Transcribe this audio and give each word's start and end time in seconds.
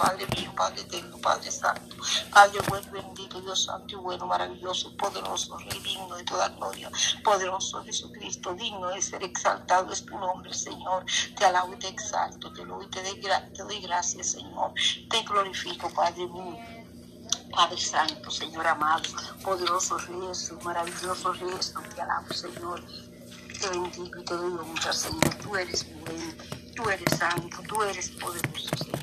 Padre 0.00 0.26
mío, 0.34 0.50
Padre 0.56 0.80
eterno, 0.80 1.18
Padre 1.18 1.50
santo, 1.50 1.94
Padre 2.32 2.58
bueno, 2.70 2.90
bendito, 2.90 3.38
Dios 3.42 3.64
santo 3.64 3.92
y 3.92 3.96
bueno, 3.96 4.26
maravilloso, 4.26 4.96
poderoso, 4.96 5.58
rey 5.58 5.78
digno 5.80 6.16
de 6.16 6.24
toda 6.24 6.48
gloria, 6.48 6.90
poderoso 7.22 7.84
Jesucristo, 7.84 8.54
digno 8.54 8.88
de 8.88 9.02
ser 9.02 9.22
exaltado 9.22 9.92
es 9.92 10.06
tu 10.06 10.18
nombre, 10.18 10.54
Señor. 10.54 11.04
Te 11.36 11.44
alabo 11.44 11.74
y 11.74 11.78
te 11.78 11.88
exalto, 11.88 12.50
te 12.54 12.64
lo 12.64 12.82
y 12.82 12.88
te 12.88 13.02
doy 13.02 13.80
gracias, 13.82 14.32
Señor. 14.32 14.72
Te 15.10 15.22
glorifico, 15.22 15.92
Padre 15.92 16.26
mío. 16.28 16.56
Padre 17.54 17.78
Santo, 17.78 18.30
Señor 18.30 18.66
amado, 18.66 19.02
poderoso 19.44 19.98
Rey 19.98 20.28
Jesús, 20.28 20.64
maravilloso 20.64 21.32
Rey 21.34 21.50
te 21.94 22.00
alabo, 22.00 22.32
Señor. 22.32 22.82
Te 23.60 23.68
bendigo 23.68 24.18
y 24.18 24.24
te 24.24 24.34
doy 24.34 24.52
honra, 24.52 24.92
Señor. 24.94 25.34
Tú 25.42 25.56
eres 25.56 25.86
bueno, 26.00 26.34
tú 26.74 26.88
eres 26.88 27.18
santo, 27.18 27.58
tú 27.68 27.82
eres 27.82 28.08
poderoso, 28.10 28.76
Señor. 28.78 28.99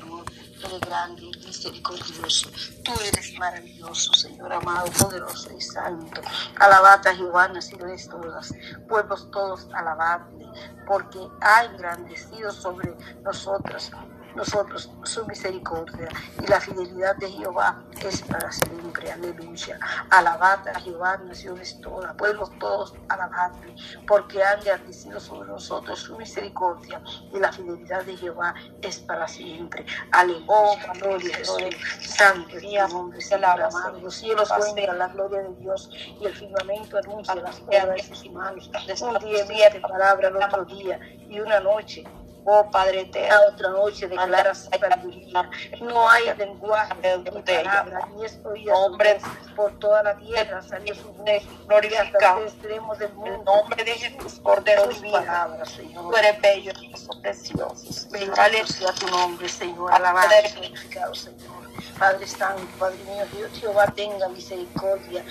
Eres 0.64 0.80
grande 0.80 1.22
misericordioso. 1.44 2.50
Tú 2.84 2.92
eres 3.06 3.38
maravilloso, 3.38 4.12
Señor 4.14 4.52
amado, 4.52 4.90
poderoso 4.92 5.50
y 5.56 5.60
santo. 5.60 6.20
Alabad 6.58 7.06
a 7.06 7.14
Jehová, 7.14 7.48
naciones 7.48 8.08
todas, 8.08 8.52
pueblos 8.88 9.30
todos 9.30 9.68
alabadle, 9.72 10.46
porque 10.86 11.20
ha 11.40 11.64
engrandecido 11.64 12.50
sobre 12.50 12.94
nosotros 13.22 13.90
nosotros 14.38 14.88
su 15.02 15.26
misericordia 15.26 16.08
y 16.40 16.46
la 16.46 16.60
fidelidad 16.60 17.16
de 17.16 17.28
Jehová 17.28 17.82
es 18.00 18.22
para 18.22 18.50
siempre. 18.52 19.10
Aleluya. 19.10 19.80
Alabad 20.10 20.66
a 20.68 20.78
Jehová, 20.78 21.16
naciones 21.18 21.80
todas, 21.80 22.14
pueblos 22.14 22.50
todos, 22.60 22.94
alabadle, 23.08 23.74
porque 24.06 24.42
han 24.42 24.60
agradecido 24.60 25.18
sobre 25.18 25.48
nosotros 25.48 25.98
su 25.98 26.16
misericordia 26.16 27.02
y 27.34 27.38
la 27.38 27.52
fidelidad 27.52 28.04
de 28.04 28.16
Jehová 28.16 28.54
es 28.80 29.00
para 29.00 29.26
siempre. 29.26 29.84
Aleluya. 30.12 30.44
Oh, 30.46 30.76
gloria, 30.94 31.38
gloria. 31.44 31.78
Santo 32.00 32.56
es 32.56 32.92
nombre, 32.92 33.20
se 33.20 33.34
alaba, 33.34 33.68
Los 34.00 34.14
cielos 34.14 34.52
cuentan 34.52 34.98
la 34.98 35.08
gloria 35.08 35.40
de 35.40 35.54
Dios 35.56 35.90
y 36.20 36.24
el 36.24 36.34
firmamento 36.34 36.96
anuncia 36.96 37.34
las 37.34 37.60
obras 37.60 38.08
de 38.08 38.14
sus 38.14 38.30
manos. 38.30 38.70
Un 39.00 39.18
día 39.18 39.42
emite 39.42 39.80
palabra 39.80 40.28
el 40.28 40.36
otro 40.36 40.64
día 40.64 41.00
y 41.28 41.40
una 41.40 41.58
noche 41.58 42.04
Oh 42.50 42.70
Padre 42.70 43.02
eterno, 43.02 43.36
otra 43.52 43.68
noche 43.68 44.08
declara 44.08 44.54
sabiduría. 44.54 45.50
No 45.82 46.08
hay 46.08 46.34
lenguaje 46.34 47.18
de 47.18 47.42
palabra, 47.42 48.08
ni 48.16 48.24
es 48.24 48.38
oída 48.42 48.74
hombre 48.74 49.20
por 49.54 49.78
toda 49.78 50.02
la 50.02 50.16
tierra. 50.16 50.62
Salió 50.62 50.94
su 50.94 51.12
voz 51.12 51.42
gloria 51.66 52.00
hasta 52.00 52.40
los 52.40 52.54
extremos 52.54 52.98
del 52.98 53.12
mundo. 53.12 53.34
En 53.34 53.44
nombre 53.44 53.84
de 53.84 53.92
Jesús, 53.92 54.40
Cordero 54.42 54.86
divino. 54.86 55.18
Palabras, 55.18 55.68
Señor. 55.72 56.04
Tú 56.04 56.16
eres 56.16 56.40
bello, 56.40 56.72
y 56.80 57.20
precioso. 57.20 58.08
Bendito 58.12 58.66
sea 58.66 58.92
tu 58.94 59.06
nombre, 59.08 59.46
Señor. 59.46 59.92
Alabado, 59.92 60.30
glorificado, 60.54 61.14
Señor. 61.14 61.68
Padre 61.98 62.26
Santo, 62.26 62.66
Padre 62.78 62.96
mío, 63.04 63.26
Dios, 63.36 63.50
Jehová 63.60 63.86
tenga 63.94 64.26
misericordia. 64.28 65.22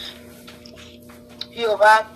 Jehová 1.51 2.07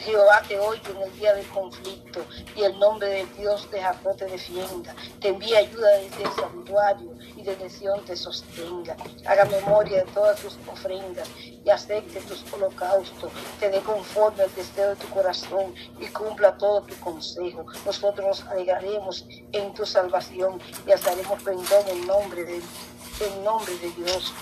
Jehová 0.00 0.42
te 0.48 0.58
oye 0.58 0.80
en 0.90 1.02
el 1.02 1.18
día 1.18 1.34
del 1.34 1.46
conflicto 1.48 2.24
y 2.56 2.62
el 2.62 2.78
nombre 2.78 3.08
del 3.08 3.36
Dios 3.36 3.70
de 3.70 3.82
Jacob 3.82 4.16
te 4.16 4.24
defienda. 4.26 4.94
Te 5.20 5.28
envía 5.28 5.58
ayuda 5.58 5.88
desde 5.98 6.22
el 6.22 6.32
santuario 6.32 7.12
y 7.36 7.42
desde 7.42 7.68
Sion 7.68 8.04
te 8.04 8.16
sostenga. 8.16 8.96
Haga 9.26 9.44
memoria 9.44 10.04
de 10.04 10.12
todas 10.12 10.40
tus 10.40 10.58
ofrendas 10.66 11.28
y 11.38 11.68
acepte 11.68 12.20
tus 12.22 12.44
holocaustos. 12.52 13.30
Te 13.58 13.68
dé 13.68 13.80
conforme 13.80 14.44
el 14.44 14.54
deseo 14.54 14.90
de 14.90 14.96
tu 14.96 15.08
corazón 15.08 15.74
y 16.00 16.06
cumpla 16.06 16.56
todo 16.56 16.82
tu 16.82 16.98
consejo. 17.00 17.66
Nosotros 17.84 18.26
nos 18.26 18.46
alegraremos 18.48 19.26
en 19.52 19.74
tu 19.74 19.84
salvación 19.84 20.60
y 20.86 20.92
haremos 20.92 21.42
perdón 21.42 21.88
en 21.88 22.06
nombre 22.06 22.44
de, 22.44 22.56
en 22.56 23.44
nombre 23.44 23.76
de 23.78 23.90
Dios. 23.90 24.32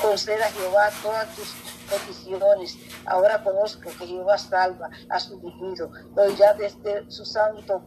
Conceda 0.00 0.46
a 0.46 0.50
Jehová 0.52 0.90
todas 1.02 1.34
tus 1.34 1.54
peticiones. 1.90 2.76
Ahora 3.06 3.42
conozco 3.42 3.90
que 3.98 4.06
Jehová 4.06 4.38
salva 4.38 4.90
a 5.08 5.20
su 5.20 5.36
ungido. 5.36 5.90
Lo 6.14 6.22
oirá 6.22 6.54
desde 6.54 7.10
su 7.10 7.24
santo 7.24 7.82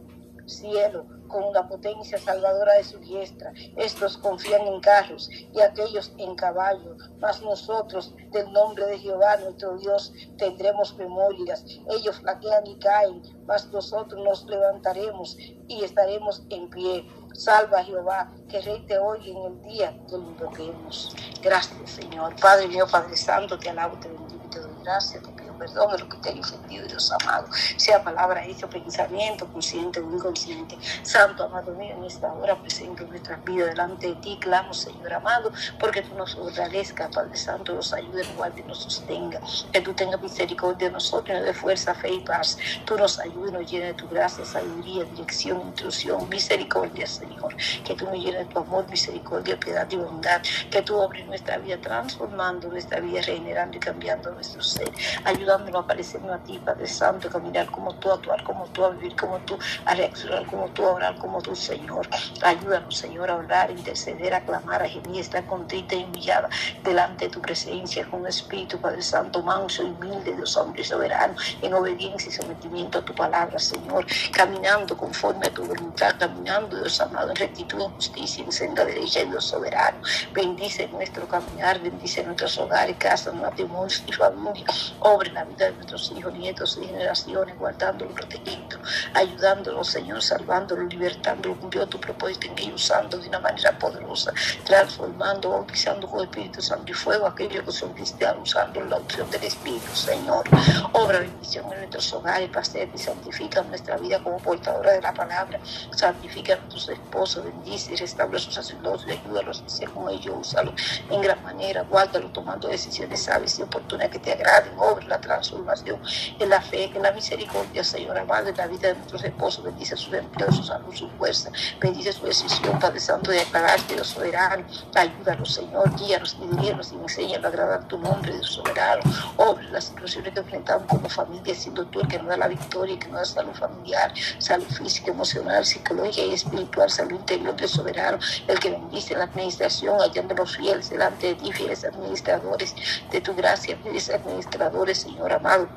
cielo 0.46 1.06
con 1.28 1.52
la 1.52 1.66
potencia 1.66 2.18
salvadora 2.18 2.74
de 2.74 2.84
su 2.84 2.98
diestra. 2.98 3.52
Estos 3.76 4.18
confían 4.18 4.66
en 4.66 4.80
carros 4.80 5.30
y 5.30 5.60
aquellos 5.60 6.12
en 6.18 6.34
caballos, 6.34 7.10
mas 7.20 7.40
nosotros 7.42 8.14
del 8.30 8.52
nombre 8.52 8.86
de 8.86 8.98
Jehová 8.98 9.38
nuestro 9.38 9.78
Dios 9.78 10.12
tendremos 10.36 10.94
memorias. 10.96 11.64
Ellos 11.90 12.16
flaquean 12.18 12.66
y 12.66 12.78
caen, 12.78 13.22
mas 13.46 13.70
nosotros 13.72 14.22
nos 14.22 14.44
levantaremos 14.44 15.36
y 15.68 15.84
estaremos 15.84 16.42
en 16.50 16.68
pie. 16.68 17.06
Salva 17.34 17.82
Jehová, 17.84 18.32
que 18.48 18.60
Rey 18.60 18.84
te 18.86 18.98
en 19.30 19.36
el 19.36 19.62
día 19.62 19.94
que 20.06 20.16
lo. 20.16 21.14
Gracias, 21.42 21.90
Señor. 21.90 22.34
Padre 22.40 22.68
mío, 22.68 22.86
Padre 22.90 23.16
Santo, 23.16 23.58
te 23.58 23.70
alabo, 23.70 23.98
te 23.98 24.08
bendigo 24.08 24.42
y 24.44 24.48
te 24.48 24.60
doy 24.60 24.72
gracias 24.82 25.22
perdón 25.62 25.92
de 25.92 25.98
lo 25.98 26.08
que 26.08 26.16
te 26.18 26.30
haya 26.30 26.40
ofendido, 26.40 26.86
Dios 26.86 27.12
amado, 27.12 27.46
sea 27.76 28.02
palabra, 28.02 28.44
hecho, 28.44 28.68
pensamiento, 28.68 29.46
consciente 29.46 30.00
o 30.00 30.02
inconsciente. 30.02 30.76
Santo, 31.02 31.44
amado 31.44 31.72
mío, 31.74 31.94
en 31.96 32.04
esta 32.04 32.32
hora 32.32 32.60
presente 32.60 33.04
en 33.04 33.10
nuestras 33.10 33.44
vidas 33.44 33.68
delante 33.68 34.08
de 34.08 34.14
ti, 34.16 34.38
clamo, 34.40 34.74
Señor 34.74 35.12
amado, 35.12 35.52
porque 35.78 36.02
tú 36.02 36.14
nos 36.16 36.34
fortalezcas, 36.34 37.14
Padre 37.14 37.36
Santo, 37.36 37.74
nos 37.74 37.92
ayude, 37.92 38.24
nos 38.24 38.36
guarde 38.36 38.62
nos 38.64 38.78
sostenga, 38.78 39.40
que 39.72 39.80
tú 39.80 39.92
tengas 39.94 40.20
misericordia 40.20 40.88
de 40.88 40.92
nosotros, 40.92 41.36
nos 41.36 41.46
dé 41.46 41.54
fuerza, 41.54 41.94
fe 41.94 42.12
y 42.12 42.20
paz. 42.20 42.58
Tú 42.84 42.96
nos 42.96 43.18
ayudes, 43.18 43.52
nos 43.52 43.70
llenes 43.70 43.88
de 43.88 43.94
tu 43.94 44.08
gracia, 44.08 44.44
sabiduría, 44.44 45.04
dirección, 45.04 45.60
instrucción, 45.68 46.28
misericordia, 46.28 47.06
Señor. 47.06 47.54
Que 47.84 47.94
tú 47.94 48.04
nos 48.06 48.14
llenes 48.14 48.46
de 48.48 48.52
tu 48.52 48.58
amor, 48.58 48.88
misericordia, 48.88 49.58
piedad 49.58 49.86
y 49.90 49.96
bondad. 49.96 50.42
Que 50.70 50.82
tú 50.82 50.96
obres 50.96 51.26
nuestra 51.26 51.58
vida, 51.58 51.76
transformando 51.80 52.68
nuestra 52.68 53.00
vida, 53.00 53.20
regenerando 53.20 53.76
y 53.76 53.80
cambiando 53.80 54.30
nuestro 54.32 54.62
ser. 54.62 54.90
Ayuda 55.24 55.51
ayudándonos 55.52 56.30
a 56.30 56.34
a 56.34 56.38
ti, 56.38 56.60
Padre 56.64 56.86
Santo, 56.86 57.28
caminar 57.28 57.66
como 57.70 57.94
tú, 57.96 58.10
a 58.10 58.14
actuar 58.14 58.42
como 58.42 58.64
tú, 58.66 58.84
a 58.84 58.90
vivir 58.90 59.14
como 59.16 59.38
tú, 59.40 59.58
a 59.84 59.94
reaccionar 59.94 60.46
como 60.46 60.68
tú, 60.68 60.84
a 60.84 60.92
orar 60.92 61.18
como 61.18 61.40
tú, 61.42 61.54
Señor. 61.54 62.08
Ayúdanos, 62.42 62.96
Señor, 62.96 63.30
a 63.30 63.36
orar, 63.36 63.68
a 63.68 63.72
interceder, 63.72 64.34
a 64.34 64.44
clamar, 64.44 64.82
a 64.82 64.88
gemir, 64.88 65.20
estar 65.20 65.44
contrita 65.46 65.94
y 65.94 66.04
humillada 66.04 66.48
delante 66.82 67.26
de 67.26 67.30
tu 67.30 67.40
presencia 67.40 68.08
con 68.08 68.26
espíritu, 68.26 68.78
Padre 68.78 69.02
Santo, 69.02 69.42
manso 69.42 69.82
y 69.82 69.86
humilde, 69.86 70.34
Dios 70.34 70.56
hombre 70.56 70.84
soberano, 70.84 71.34
en 71.60 71.74
obediencia 71.74 72.28
y 72.28 72.32
sometimiento 72.32 72.98
a 72.98 73.04
tu 73.04 73.14
palabra, 73.14 73.58
Señor, 73.58 74.06
caminando 74.32 74.96
conforme 74.96 75.46
a 75.46 75.50
tu 75.50 75.64
voluntad, 75.64 76.14
caminando, 76.18 76.76
Dios 76.76 77.00
amado, 77.00 77.30
en 77.30 77.36
rectitud, 77.36 77.80
en 77.80 77.90
justicia, 77.90 78.44
en 78.44 78.52
senda 78.52 78.84
derecha, 78.84 79.24
Dios 79.24 79.44
soberano. 79.44 79.98
Bendice 80.32 80.88
nuestro 80.88 81.26
caminar, 81.28 81.80
bendice 81.80 82.22
nuestros 82.24 82.56
hogares, 82.58 82.96
casas, 82.98 83.34
matrimonios 83.34 84.02
y 84.06 84.12
familia. 84.12 84.64
Obre 85.00 85.30
la 85.42 85.48
vida 85.48 85.66
de 85.66 85.72
nuestros 85.72 86.12
hijos, 86.12 86.32
nietos 86.34 86.78
y 86.80 86.86
generaciones, 86.86 87.58
guardándolo, 87.58 88.12
protegiendo, 88.12 88.78
ayudándolo, 89.14 89.82
Señor, 89.82 90.22
salvándolo, 90.22 90.84
libertándolo, 90.84 91.58
cumplió 91.58 91.86
tu 91.86 91.98
propósito 91.98 92.46
en 92.46 92.58
ellos, 92.58 92.82
usando 92.82 93.18
de 93.18 93.28
una 93.28 93.40
manera 93.40 93.76
poderosa, 93.78 94.32
transformando, 94.64 95.50
bautizando 95.50 96.08
con 96.08 96.22
Espíritu 96.22 96.62
Santo 96.62 96.92
y 96.92 96.94
Fuego 96.94 97.26
aquellos 97.26 97.64
que 97.64 97.72
son 97.72 97.92
cristianos, 97.92 98.50
usando 98.50 98.80
la 98.84 98.96
opción 98.96 99.28
del 99.30 99.42
Espíritu, 99.42 99.94
Señor. 99.94 100.44
Obra 100.92 101.20
bendición 101.20 101.72
en 101.72 101.78
nuestros 101.78 102.12
hogares, 102.12 102.48
pasea 102.50 102.88
y 102.94 102.98
santifica 102.98 103.62
nuestra 103.62 103.96
vida 103.96 104.22
como 104.22 104.38
portadora 104.38 104.92
de 104.92 105.02
la 105.02 105.12
palabra, 105.12 105.58
santifica 105.90 106.54
a 106.54 106.56
nuestros 106.56 106.88
esposos, 106.88 107.44
bendice 107.44 107.94
y 107.94 107.96
restaura 107.96 108.38
sus 108.38 108.54
sacerdotes, 108.54 109.06
ayúdalos 109.08 109.62
a 109.66 109.68
ser 109.68 109.90
como 109.90 110.08
ellos, 110.08 110.36
úsalo 110.38 110.72
en 111.10 111.20
gran 111.20 111.42
manera, 111.42 111.82
guárdalo 111.82 112.28
tomando 112.30 112.68
decisiones 112.68 113.22
sabias 113.22 113.58
y 113.58 113.62
oportunas 113.62 114.08
que 114.08 114.18
te 114.18 114.32
agraden, 114.32 114.72
obra 114.78 115.20
transformación, 115.22 115.98
en 116.38 116.50
la 116.50 116.60
fe, 116.60 116.84
en 116.84 117.02
la 117.02 117.12
misericordia, 117.12 117.82
Señor 117.82 118.18
amado, 118.18 118.48
en 118.48 118.56
la 118.56 118.66
vida 118.66 118.88
de 118.88 118.94
nuestros 118.96 119.24
esposos. 119.24 119.64
Bendice 119.64 119.96
su 119.96 120.14
empleo, 120.14 120.52
su 120.52 120.62
salud, 120.62 120.94
su 120.94 121.08
fuerza. 121.10 121.50
Bendice 121.80 122.12
su 122.12 122.26
decisión, 122.26 122.78
Padre 122.78 123.00
Santo, 123.00 123.30
de 123.30 123.38
declararte 123.38 123.94
Dios 123.94 124.08
soberano. 124.08 124.64
Ayúdanos, 124.94 125.54
Señor, 125.54 125.96
guíanos 125.96 126.36
y 126.42 126.54
diríanos 126.54 126.92
y 126.92 126.96
enséñanos 126.96 127.44
a 127.46 127.48
agradar 127.48 127.88
tu 127.88 127.96
nombre, 127.98 128.32
Dios 128.32 128.50
soberano. 128.50 129.02
Obre 129.36 129.70
las 129.70 129.84
situaciones 129.84 130.34
que 130.34 130.40
enfrentamos 130.40 130.86
como 130.86 131.08
familia, 131.08 131.54
siendo 131.54 131.86
tú 131.86 132.00
el 132.00 132.08
que 132.08 132.18
nos 132.18 132.26
da 132.26 132.36
la 132.36 132.48
victoria, 132.48 132.98
que 132.98 133.08
nos 133.08 133.20
da 133.34 133.42
salud 133.42 133.54
familiar, 133.54 134.12
salud 134.38 134.66
física, 134.66 135.10
emocional, 135.12 135.64
psicológica 135.64 136.22
y 136.22 136.34
espiritual, 136.34 136.90
salud 136.90 137.12
interior, 137.12 137.56
Dios 137.56 137.70
soberano, 137.70 138.18
el 138.48 138.58
que 138.58 138.70
bendice 138.70 139.16
la 139.16 139.24
administración, 139.24 139.98
hallando 140.00 140.34
los 140.34 140.56
fieles 140.56 140.90
delante 140.90 141.28
de 141.28 141.34
ti, 141.36 141.52
fieles 141.52 141.84
administradores 141.84 142.74
de 143.10 143.20
tu 143.20 143.34
gracia, 143.34 143.78
fieles 143.82 144.10
administradores, 144.10 144.98
Señor 144.98 145.11
amado. 145.32 145.68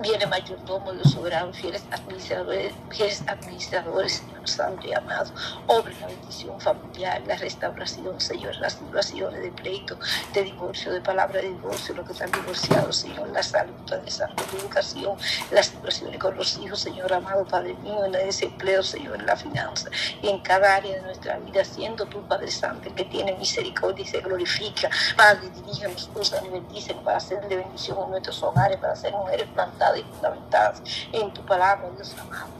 Viene 0.00 0.24
mayordomo, 0.26 0.92
Dios 0.94 1.10
soberano, 1.10 1.52
fieles 1.52 1.84
administradores, 1.90 2.72
fieles 2.88 3.22
administradores, 3.26 4.14
Señor 4.14 4.48
Santo 4.48 4.86
y 4.88 4.94
amado. 4.94 5.30
Obre 5.66 5.94
la 6.00 6.06
bendición 6.06 6.58
familiar, 6.58 7.20
la 7.26 7.36
restauración, 7.36 8.18
Señor, 8.18 8.56
las 8.56 8.72
situaciones 8.72 9.42
de 9.42 9.52
pleito, 9.52 9.98
de 10.32 10.44
divorcio, 10.44 10.90
de 10.90 11.02
palabra 11.02 11.42
de 11.42 11.48
divorcio, 11.48 11.94
lo 11.94 12.02
que 12.06 12.12
están 12.12 12.32
divorciados, 12.32 12.96
Señor, 12.96 13.28
la 13.28 13.42
salud, 13.42 13.74
Padre 13.86 14.10
Santo, 14.10 14.42
la 14.50 14.60
educación, 14.60 15.18
las 15.50 15.66
situaciones 15.66 16.18
con 16.18 16.34
los 16.34 16.56
hijos, 16.56 16.80
Señor 16.80 17.12
amado, 17.12 17.44
Padre 17.44 17.74
mío, 17.74 18.02
en 18.06 18.14
el 18.14 18.24
desempleo, 18.24 18.82
Señor, 18.82 19.20
en 19.20 19.26
la 19.26 19.36
finanza 19.36 19.90
y 20.22 20.28
en 20.28 20.38
cada 20.38 20.76
área 20.76 20.96
de 20.96 21.02
nuestra 21.02 21.38
vida, 21.40 21.62
siendo 21.62 22.06
tu 22.06 22.26
Padre 22.26 22.50
Santo, 22.50 22.88
el 22.88 22.94
que 22.94 23.04
tiene 23.04 23.34
misericordia 23.34 24.02
y 24.02 24.08
se 24.08 24.22
glorifica. 24.22 24.88
Padre, 25.14 25.50
dirígenos, 25.50 26.08
usan 26.14 26.46
y 26.46 26.48
bendicen 26.48 26.96
para 27.04 27.18
hacer 27.18 27.46
de 27.48 27.56
bendición 27.56 27.98
en 28.02 28.10
nuestros 28.12 28.42
hogares, 28.42 28.78
para 28.78 28.96
ser 28.96 29.12
mujeres 29.12 29.46
plantadas 29.52 29.89
y 29.96 31.16
en 31.16 31.32
tu 31.32 31.44
palabra, 31.44 31.90
Dios 31.96 32.14
amado. 32.18 32.59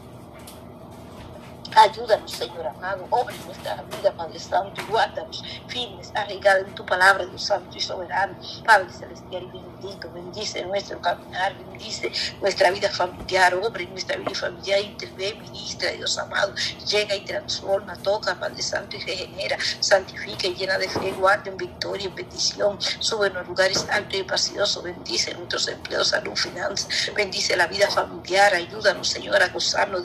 Ayúdanos, 1.75 2.29
Señor 2.31 2.67
amado, 2.67 3.07
obre 3.09 3.33
nuestra 3.45 3.81
vida, 3.83 4.11
Padre 4.11 4.39
Santo, 4.39 4.81
y 4.81 4.91
guárdanos 4.91 5.41
firmes, 5.67 6.11
arraigados 6.13 6.67
en 6.67 6.75
tu 6.75 6.85
palabra, 6.85 7.25
Dios 7.25 7.45
Santo 7.45 7.77
y 7.77 7.79
soberano, 7.79 8.35
Padre 8.65 8.89
celestial 8.91 9.43
y 9.43 9.57
bendito, 9.57 10.11
bendice 10.11 10.65
nuestro 10.65 10.99
caminar, 10.99 11.55
bendice 11.55 12.11
nuestra 12.41 12.71
vida 12.71 12.89
familiar, 12.89 13.55
obre 13.55 13.85
nuestra 13.85 14.17
vida 14.17 14.35
familiar, 14.35 14.81
intervé, 14.81 15.33
ministra, 15.35 15.91
Dios 15.91 16.17
amado, 16.17 16.53
llega 16.85 17.15
y 17.15 17.23
transforma, 17.23 17.95
toca, 17.95 18.37
Padre 18.37 18.61
Santo, 18.61 18.97
y 18.97 18.99
regenera, 18.99 19.57
santifica 19.79 20.47
y 20.47 20.55
llena 20.55 20.77
de 20.77 20.89
fe, 20.89 21.13
guarda 21.13 21.49
en 21.49 21.55
victoria, 21.55 22.07
en 22.07 22.15
bendición, 22.15 22.77
sube 22.81 23.27
en 23.27 23.33
los 23.35 23.47
lugares 23.47 23.87
altos 23.89 24.13
y 24.15 24.19
espaciosos, 24.19 24.83
bendice 24.83 25.33
nuestros 25.35 25.69
empleos, 25.69 26.09
salud, 26.09 26.35
finanzas, 26.35 27.11
bendice 27.15 27.55
la 27.55 27.67
vida 27.67 27.89
familiar, 27.89 28.53
ayúdanos, 28.53 29.07
Señor, 29.07 29.41
a 29.41 29.47
gozarnos, 29.47 30.03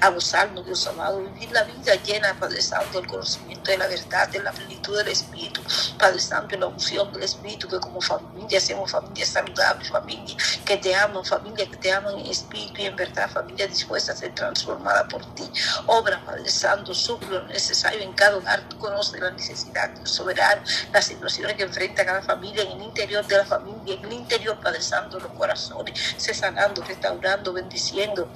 a 0.00 0.10
gozarnos, 0.10 0.64
Dios 0.64 0.86
amado 0.86 1.07
vivir 1.12 1.50
la 1.52 1.62
vida 1.64 1.94
llena, 1.96 2.38
Padre 2.38 2.62
Santo, 2.62 3.00
del 3.00 3.08
conocimiento 3.08 3.70
de 3.70 3.78
la 3.78 3.86
verdad, 3.86 4.28
de 4.28 4.42
la 4.42 4.52
plenitud 4.52 4.96
del 4.96 5.08
Espíritu, 5.08 5.60
Padre 5.98 6.20
Santo, 6.20 6.56
la 6.56 6.66
unción 6.66 7.12
del 7.12 7.22
Espíritu, 7.22 7.68
que 7.68 7.78
como 7.80 8.00
familia 8.00 8.60
seamos 8.60 8.90
familia 8.90 9.26
saludable, 9.26 9.84
familia 9.84 10.36
que 10.64 10.76
te 10.76 10.94
aman, 10.94 11.24
familia 11.24 11.66
que 11.66 11.76
te 11.76 11.92
aman 11.92 12.18
en 12.18 12.26
espíritu 12.26 12.82
y 12.82 12.86
en 12.86 12.96
verdad, 12.96 13.30
familia 13.30 13.66
dispuesta 13.66 14.12
a 14.12 14.16
ser 14.16 14.34
transformada 14.34 15.08
por 15.08 15.24
ti. 15.34 15.50
Obra, 15.86 16.22
Padre 16.24 16.50
Santo, 16.50 16.94
suple 16.94 17.28
lo 17.30 17.46
necesario 17.46 18.02
en 18.02 18.12
cada 18.12 18.36
hogar, 18.36 18.68
tú 18.68 18.78
conoces 18.78 19.20
la 19.20 19.30
necesidad, 19.30 19.90
soberano, 20.04 20.62
las 20.92 21.06
situaciones 21.06 21.56
que 21.56 21.62
enfrenta 21.62 22.04
cada 22.04 22.22
familia 22.22 22.64
en 22.64 22.72
el 22.72 22.82
interior 22.82 23.26
de 23.26 23.38
la 23.38 23.46
familia, 23.46 23.94
en 23.94 24.04
el 24.04 24.12
interior, 24.12 24.58
Padre 24.60 24.82
Santo, 24.82 25.18
los 25.18 25.32
corazones, 25.32 25.98
se 26.16 26.34
sanando, 26.34 26.82
restaurando, 26.82 27.52
bendiciendo, 27.52 28.28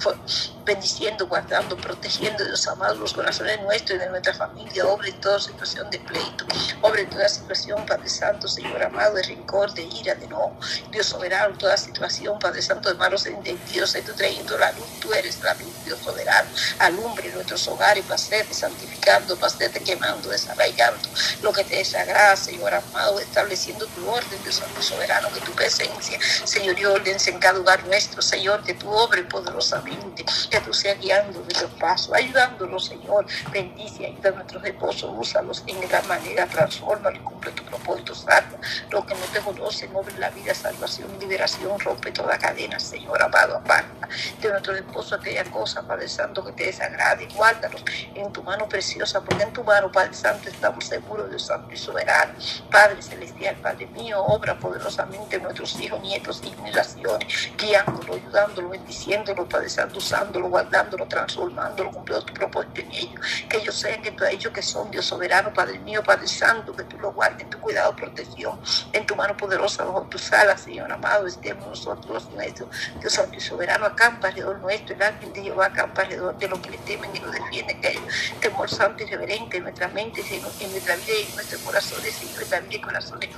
bendiciendo, 0.65 1.27
guardando, 1.27 1.77
protegiendo, 1.77 2.45
Dios 2.45 2.67
amado, 2.69 2.95
los 2.95 3.13
corazones 3.13 3.61
nuestros 3.63 3.97
y 3.97 4.01
de 4.01 4.11
nuestra 4.11 4.35
familia, 4.35 4.87
obra 4.87 5.09
en 5.09 5.21
toda 5.21 5.39
situación 5.41 5.91
de 5.91 5.99
pleito, 6.01 6.45
obra 6.81 7.01
en 7.01 7.11
toda 7.11 7.29
situación, 7.29 7.85
Padre 7.87 8.09
Santo, 8.09 8.49
Señor 8.49 8.83
amado, 8.83 9.15
de 9.15 9.23
rencor, 9.23 9.73
de 9.75 9.83
ira, 9.83 10.15
de 10.15 10.29
no, 10.29 10.57
Dios 10.91 11.07
soberano, 11.07 11.57
toda 11.59 11.77
situación, 11.77 12.39
Padre 12.39 12.63
Santo, 12.63 12.89
de 12.89 12.95
malos 12.95 13.27
entendidos, 13.27 13.97
tú 14.05 14.13
trayendo 14.15 14.57
la 14.59 14.73
luz, 14.73 14.87
tú 15.01 15.13
eres 15.13 15.41
la 15.43 15.55
luz, 15.55 15.73
Dios 15.85 15.99
soberano, 16.01 16.49
alumbre 16.79 17.31
nuestros 17.33 17.67
hogares, 17.69 18.05
para 18.05 18.19
santificando, 18.19 19.37
para 19.37 19.53
quemando, 19.85 20.29
desarraigando 20.29 21.09
lo 21.43 21.53
que 21.53 21.65
te 21.65 21.77
desagrada, 21.77 22.37
Señor 22.37 22.75
amado, 22.75 23.19
estableciendo 23.21 23.87
tu 23.87 24.09
orden, 24.09 24.43
Dios 24.43 24.57
Santo 24.57 24.83
soberano, 24.83 25.29
que 25.33 25.41
tu 25.41 25.53
presencia, 25.53 26.19
Señor, 26.45 26.79
y 26.79 26.85
orden 26.85 27.17
en 27.25 27.39
cada 27.39 27.59
lugar 27.59 27.85
nuestro, 27.87 28.23
Señor, 28.23 28.63
que 28.63 28.75
tu 28.75 28.91
obre 28.91 29.23
poderosamente, 29.25 30.25
que 30.53 30.61
tú 30.61 30.75
seas 30.75 31.01
guiando 31.01 31.41
nuestros 31.41 31.71
pasos, 31.73 32.13
ayudándolos, 32.13 32.85
Señor, 32.85 33.25
bendice, 33.51 34.07
ayuda 34.07 34.29
a 34.29 34.33
nuestros 34.33 34.63
esposos, 34.65 35.11
úsalos 35.17 35.65
en 35.67 35.81
gran 35.89 36.07
manera, 36.07 36.47
transforma 36.47 37.11
y 37.15 37.19
cumple 37.21 37.51
tu 37.53 37.65
propósito, 37.65 38.15
salva. 38.15 38.59
Lo 38.91 39.05
que 39.07 39.15
no 39.15 39.25
te 39.33 39.41
conocen, 39.41 39.97
obre 39.97 40.17
la 40.19 40.29
vida, 40.29 40.55
salvación, 40.55 41.09
liberación, 41.19 41.81
rompe 41.81 42.13
toda 42.13 42.37
cadena, 42.37 42.79
Señor, 42.79 43.23
amado, 43.23 43.57
aparta. 43.57 44.09
De 44.43 44.51
nuestros 44.51 44.77
esposos 44.77 45.15
aquella 45.15 45.45
cosa, 45.45 45.87
Padre 45.87 46.07
Santo, 46.07 46.45
que 46.45 46.53
te 46.53 46.65
desagrade, 46.65 47.29
guárdalos 47.35 47.83
en 48.15 48.31
tu 48.31 48.43
mano 48.43 48.69
preciosa, 48.69 49.23
porque 49.23 49.45
en 49.45 49.55
tu 49.55 49.65
mano, 49.65 49.91
Padre 49.91 50.13
Santo, 50.13 50.51
estamos 50.51 50.85
seguros, 50.85 51.31
Dios 51.31 51.47
Santo 51.47 51.73
y 51.73 51.79
soberano, 51.79 52.35
Padre 52.71 53.01
Celestial, 53.01 53.57
Padre 53.57 53.87
mío, 53.87 54.23
obra 54.23 54.59
poderosamente 54.59 55.37
en 55.37 55.45
nuestros 55.45 55.81
hijos, 55.81 55.99
nietos 56.03 56.43
y 56.45 56.51
generaciones, 56.51 57.51
guiándolo, 57.57 58.15
ayudándolo, 58.15 58.69
bendiciéndolo, 58.69 59.49
Padre 59.49 59.71
Santo, 59.71 59.97
usándolo, 59.97 60.42
guardándolo, 60.49 61.07
transformándolo, 61.07 61.91
cumpliendo 61.91 62.25
tu 62.25 62.35
propósito 62.35 62.81
en 62.81 62.93
ellos. 62.93 63.21
Que 63.49 63.59
ellos 63.59 63.75
sean 63.75 64.03
que 64.03 64.13
tú 64.13 64.25
has 64.25 64.31
dicho 64.31 64.53
que 64.53 64.63
son 64.63 64.91
Dios 64.91 65.05
soberano, 65.05 65.53
Padre 65.53 65.79
mío, 65.79 66.03
Padre 66.03 66.27
Santo, 66.27 66.75
que 66.75 66.85
tú 66.85 66.99
lo 66.99 67.13
guardes 67.13 67.43
en 67.43 67.51
tu 67.51 67.59
cuidado, 67.59 67.95
protección, 67.95 68.61
en 68.93 69.07
tu 69.07 69.17
mano 69.17 69.37
poderosa, 69.37 69.85
bajo 69.85 70.03
tus 70.03 70.33
alas, 70.33 70.61
Señor 70.61 70.91
amado, 70.91 71.27
estemos 71.27 71.67
nosotros 71.67 72.29
nuestros, 72.31 72.69
Dios 73.01 73.13
Santo 73.13 73.37
y 73.37 73.41
soberano, 73.41 73.87
acampa 73.87 74.29
alrededor 74.29 74.59
nuestro, 74.61 74.95
el 74.95 75.03
ángel 75.03 75.33
de 75.33 75.43
Jehová 75.43 75.67
acampa 75.67 76.03
alrededor 76.03 76.37
de 76.39 76.49
los 76.49 76.59
que 76.61 76.71
le 76.71 76.79
temen 76.79 77.11
y 77.15 77.19
lo 77.19 77.31
defienden, 77.31 77.81
que 77.81 77.89
ellos, 77.91 78.05
temor 78.41 78.69
santo 78.69 79.03
y 79.03 79.07
reverente 79.07 79.57
en 79.57 79.65
nuestra 79.65 79.89
mente, 79.89 80.23
en 80.31 80.43
nuestra 80.43 80.97
vida 80.97 81.13
y 81.19 81.29
en 81.29 81.35
nuestros 81.35 81.61
corazones, 81.63 82.23
en 82.23 82.35
nuestra 82.35 82.61
vida 82.61 82.75
y 82.75 82.81
corazones 82.81 83.31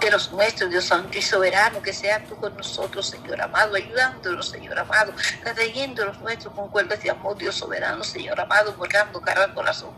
de 0.00 0.10
los 0.10 0.32
nuestros, 0.32 0.70
Dios 0.70 0.84
Santo 0.84 1.18
y 1.18 1.22
soberano, 1.22 1.82
que 1.82 1.92
sea 1.92 2.22
tú 2.24 2.36
con 2.36 2.56
nosotros, 2.56 3.08
Señor 3.08 3.40
amado, 3.40 3.74
ayudándonos, 3.74 4.48
Señor 4.48 4.78
amado, 4.78 5.12
trayendo 5.42 6.04
los 6.04 6.18
nuestros 6.20 6.54
con 6.54 6.68
cuerdas 6.68 7.02
de 7.02 7.10
amor, 7.10 7.36
Dios 7.36 7.56
soberano, 7.56 8.02
Señor 8.04 8.40
amado, 8.40 8.72
volcando 8.74 9.20
cara 9.20 9.44
al 9.44 9.54
corazón 9.54 9.90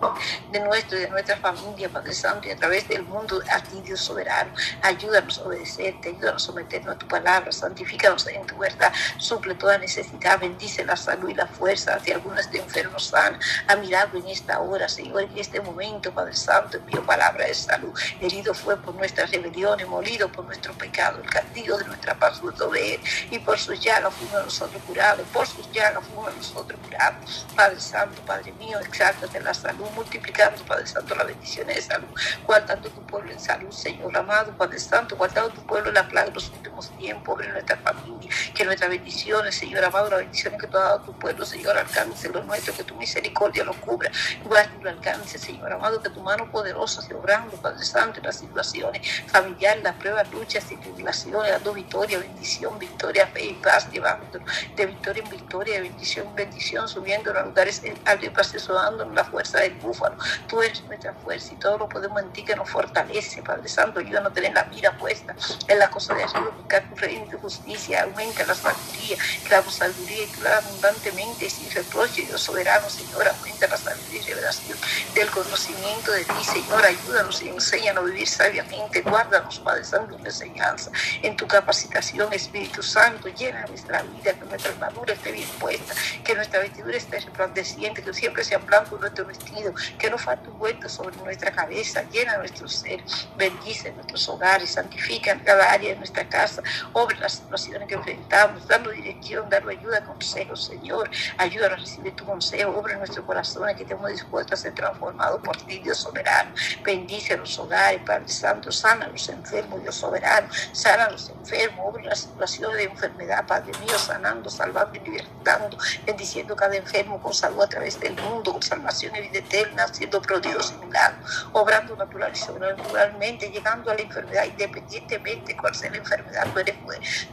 de 0.50 0.61
nuestro 0.61 0.99
y 0.99 1.03
de 1.03 1.11
nuestra 1.11 1.37
familia, 1.37 1.88
Padre 1.88 2.12
Santo, 2.12 2.49
y 2.49 2.50
a 2.53 2.56
través 2.56 2.88
del 2.88 3.03
mundo, 3.03 3.43
a 3.50 3.62
ti, 3.62 3.81
Dios 3.85 4.00
soberano, 4.00 4.53
ayúdanos 4.82 5.38
a 5.38 5.43
obedecerte, 5.43 6.11
ayúdanos 6.11 6.43
a 6.43 6.47
someternos 6.47 6.94
a 6.94 6.99
tu 6.99 7.06
palabra, 7.06 7.53
santifícanos 7.53 8.26
en 8.29 8.47
tu 8.47 8.56
verdad, 8.59 8.93
suple 9.19 9.55
toda 9.55 9.79
necesidad, 9.79 10.38
bendice 10.38 10.85
la 10.85 10.97
salud 10.97 11.29
y 11.29 11.35
la 11.35 11.47
fuerza, 11.47 11.99
si 12.05 12.12
alguno 12.12 12.38
esté 12.41 12.59
enfermo, 12.59 12.99
sana, 12.99 13.38
a 13.67 13.76
mirarlo 13.76 14.19
en 14.20 14.29
esta 14.29 14.61
hora, 14.61 14.88
Señor, 14.88 15.23
en 15.23 15.38
este 15.38 15.61
momento, 15.61 16.12
Padre 16.12 16.35
Santo, 16.35 16.79
envío 16.79 17.05
palabra 17.05 17.47
de 17.47 17.55
salud, 17.55 17.93
herido 18.20 18.55
fue 18.55 18.76
por 18.76 18.94
nuestra 18.94 19.26
rebelión 19.26 19.57
molido 19.87 20.31
por 20.31 20.44
nuestro 20.44 20.72
pecado, 20.75 21.20
el 21.22 21.28
castigo 21.28 21.76
de 21.78 21.84
nuestra 21.84 22.14
paz 22.14 22.40
lo 22.43 22.75
Él, 22.75 23.00
y 23.31 23.38
por 23.40 23.58
sus 23.58 23.81
llagas 23.81 24.14
fuimos 24.14 24.44
nosotros 24.44 24.82
curados, 24.87 25.26
por 25.32 25.46
sus 25.46 25.70
llagas 25.72 26.05
fuimos 26.06 26.34
nosotros 26.37 26.78
curados. 26.84 27.46
Padre 27.56 27.81
Santo, 27.81 28.22
Padre 28.22 28.52
mío, 28.52 28.78
exáltate 28.78 29.40
la 29.40 29.52
salud, 29.52 29.87
multiplicando, 29.94 30.62
Padre 30.64 30.87
Santo, 30.87 31.14
las 31.14 31.26
bendiciones 31.26 31.76
de 31.76 31.82
salud, 31.82 32.08
guardando 32.46 32.88
tu 32.88 33.05
pueblo 33.06 33.32
en 33.32 33.40
salud, 33.40 33.70
Señor 33.70 34.16
amado, 34.16 34.52
Padre 34.56 34.78
Santo, 34.78 35.16
guardando 35.16 35.50
tu 35.50 35.66
pueblo 35.66 35.88
en 35.88 35.94
la 35.94 36.08
plaga 36.08 36.28
de 36.28 36.34
los 36.34 36.50
últimos 36.50 36.90
tiempos, 36.96 37.43
en 37.43 37.52
nuestra 37.52 37.76
familia, 37.78 38.31
que 38.55 38.64
nuestras 38.64 38.90
bendiciones, 38.90 39.55
Señor 39.56 39.84
amado, 39.84 40.10
las 40.10 40.20
bendiciones 40.20 40.60
que 40.60 40.66
tú 40.69 40.76
has 40.76 40.84
dado 40.84 40.99
a 41.00 41.05
tu 41.05 41.19
pueblo, 41.19 41.44
Señor, 41.44 41.76
alcance 41.76 42.28
los 42.28 42.44
nuestros, 42.46 42.76
que 42.76 42.84
tu 42.84 42.94
misericordia 42.94 43.64
lo 43.64 43.75
cubra, 43.75 44.10
y 44.44 44.82
lo 44.82 44.90
alcance, 44.90 45.38
Señor 45.38 45.72
amado, 45.72 46.00
que 46.00 46.10
tu 46.10 46.20
mano 46.20 46.50
poderosa 46.50 47.02
obrando, 47.14 47.56
Padre 47.56 47.84
Santo, 47.84 48.19
en 48.19 48.27
las 48.27 48.38
situaciones 48.38 49.22
familiares 49.27 49.47
las 49.82 49.94
pruebas, 49.96 50.31
luchas 50.32 50.70
y 50.70 50.76
tribulaciones, 50.76 51.50
dando 51.52 51.72
victoria, 51.72 52.19
bendición, 52.19 52.78
victoria, 52.78 53.26
fe 53.28 53.46
y 53.46 53.55
paz, 53.55 53.90
llevándonos 53.90 54.48
de 54.76 54.86
victoria 54.86 55.22
en 55.22 55.31
victoria, 55.31 55.74
de 55.74 55.81
bendición 55.82 56.26
en 56.28 56.34
bendición, 56.34 56.88
subiendo 56.88 57.31
a 57.31 57.43
lugares 57.43 57.82
altos 58.05 58.26
y 58.26 58.31
pasos, 58.31 58.69
dándonos 58.69 59.14
la 59.14 59.24
fuerza 59.24 59.60
del 59.60 59.74
búfalo. 59.74 60.17
Tú 60.46 60.62
eres 60.62 60.82
nuestra 60.84 61.12
fuerza 61.14 61.52
y 61.52 61.56
todo 61.56 61.78
lo 61.78 61.88
podemos 61.88 62.22
en 62.22 62.32
ti 62.32 62.44
que 62.44 62.56
nos 62.56 62.69
fortalece, 62.69 63.43
Padre 63.43 63.69
Santo. 63.69 64.00
Ayúdanos 64.00 64.32
a 64.32 64.34
tener 64.34 64.52
la 64.52 64.64
mira 64.64 64.96
puesta 64.96 65.34
en 65.67 65.78
la 65.78 65.90
cosa 65.90 66.14
de 66.14 66.24
arriba, 66.24 66.50
buscar 66.56 66.88
tu 66.88 66.96
reino 66.96 67.26
y 67.26 67.31
tu 67.31 67.38
justicia, 67.38 68.02
aumenta 68.02 68.44
la 68.46 68.55
sabiduría, 68.55 69.17
la 69.50 69.62
sabiduría 69.62 70.24
y 70.24 70.26
tú 70.26 70.48
abundantemente, 70.48 71.50
sin 71.50 71.70
reproche, 71.70 72.22
Dios 72.22 72.40
soberano, 72.40 72.88
Señor, 72.88 73.28
aumenta 73.28 73.67
la 73.67 73.76
sabiduría 73.76 74.20
y 74.20 74.24
revelación 74.24 74.78
del 75.14 75.31
conocimiento 75.31 76.12
de 76.12 76.24
ti, 76.24 76.44
Señor, 76.44 76.84
ayúdanos 76.84 77.43
y 77.43 77.48
enséñanos 77.48 78.05
a 78.05 78.06
vivir 78.06 78.28
sabiamente, 78.28 79.02
guarda 79.02 79.37
Padre 79.64 79.84
Santo, 79.84 80.16
en 80.16 80.26
enseñanza, 80.26 80.90
en 81.22 81.36
tu 81.36 81.46
capacitación, 81.46 82.32
Espíritu 82.32 82.82
Santo, 82.82 83.28
llena 83.28 83.64
nuestra 83.66 84.02
vida, 84.02 84.32
que 84.34 84.44
nuestra 84.44 84.72
armadura 84.72 85.14
esté 85.14 85.32
bien 85.32 85.48
puesta, 85.58 85.94
que 86.24 86.34
nuestra 86.34 86.60
vestidura 86.60 86.96
esté 86.96 87.20
resplandeciente, 87.20 88.02
que 88.02 88.12
siempre 88.12 88.44
sea 88.44 88.58
blanco 88.58 88.98
nuestro 88.98 89.24
vestido, 89.26 89.72
que 89.98 90.10
no 90.10 90.18
falte 90.18 90.48
un 90.48 90.58
vuelto 90.58 90.88
sobre 90.88 91.16
nuestra 91.16 91.50
cabeza, 91.52 92.02
llena 92.10 92.38
nuestro 92.38 92.68
ser, 92.68 93.02
bendice 93.36 93.92
nuestros 93.92 94.28
hogares, 94.28 94.70
santifica 94.70 95.38
cada 95.44 95.70
área 95.70 95.90
de 95.90 95.96
nuestra 95.96 96.28
casa, 96.28 96.62
obra 96.92 97.18
las 97.18 97.32
situaciones 97.32 97.88
que 97.88 97.94
enfrentamos, 97.94 98.66
dando 98.66 98.90
dirección, 98.90 99.48
dando 99.48 99.70
ayuda, 99.70 100.04
consejo, 100.04 100.56
Señor, 100.56 101.10
ayúdanos 101.36 101.78
a 101.78 101.80
recibir 101.80 102.16
tu 102.16 102.24
consejo, 102.24 102.70
obra 102.70 102.96
nuestro 102.96 103.24
corazón, 103.24 103.68
que 103.76 103.82
estemos 103.82 104.10
dispuestos 104.10 104.58
a 104.58 104.62
ser 104.62 104.74
transformados 104.74 105.40
por 105.42 105.56
ti, 105.56 105.78
Dios 105.78 105.98
soberano, 105.98 106.54
bendice 106.82 107.36
los 107.36 107.58
hogares, 107.58 108.00
Padre 108.04 108.28
Santo, 108.28 108.72
sana 108.72 109.08
los 109.08 109.28
los 109.29 109.37
enfermos, 109.37 109.82
Dios 109.82 109.94
soberano, 109.94 110.49
sana 110.73 111.05
a 111.05 111.11
los 111.11 111.29
enfermos, 111.31 111.87
obra 111.87 112.05
la 112.05 112.15
situación 112.15 112.73
de 112.75 112.85
enfermedad, 112.85 113.47
Padre 113.47 113.73
mío, 113.79 113.99
sanando, 113.99 114.49
salvando 114.51 114.97
y 114.97 115.01
libertando, 115.01 115.77
bendiciendo 116.05 116.56
cada 116.56 116.77
enfermo 116.77 117.20
con 117.20 117.35
salud 117.35 117.63
a 117.63 117.69
través 117.69 117.99
del 118.01 118.15
mundo, 118.15 118.53
con 118.53 118.63
salvación 118.63 119.15
y 119.17 119.20
vida 119.23 119.39
eterna, 119.39 119.85
haciendo 119.85 120.20
prodigios 120.23 120.75
y 120.77 120.87
milagros, 120.87 121.49
obrando 121.53 121.97
natural 121.97 122.32
y 122.32 122.37
sobrenaturalmente, 122.37 123.51
llegando 123.51 123.91
a 123.91 123.94
la 123.94 124.03
enfermedad 124.03 124.44
independientemente 124.44 125.56
cuál 125.56 125.75
sea 125.75 125.91
la 125.91 125.99
enfermedad, 125.99 126.47
tú 126.53 126.61
eres, 126.61 126.77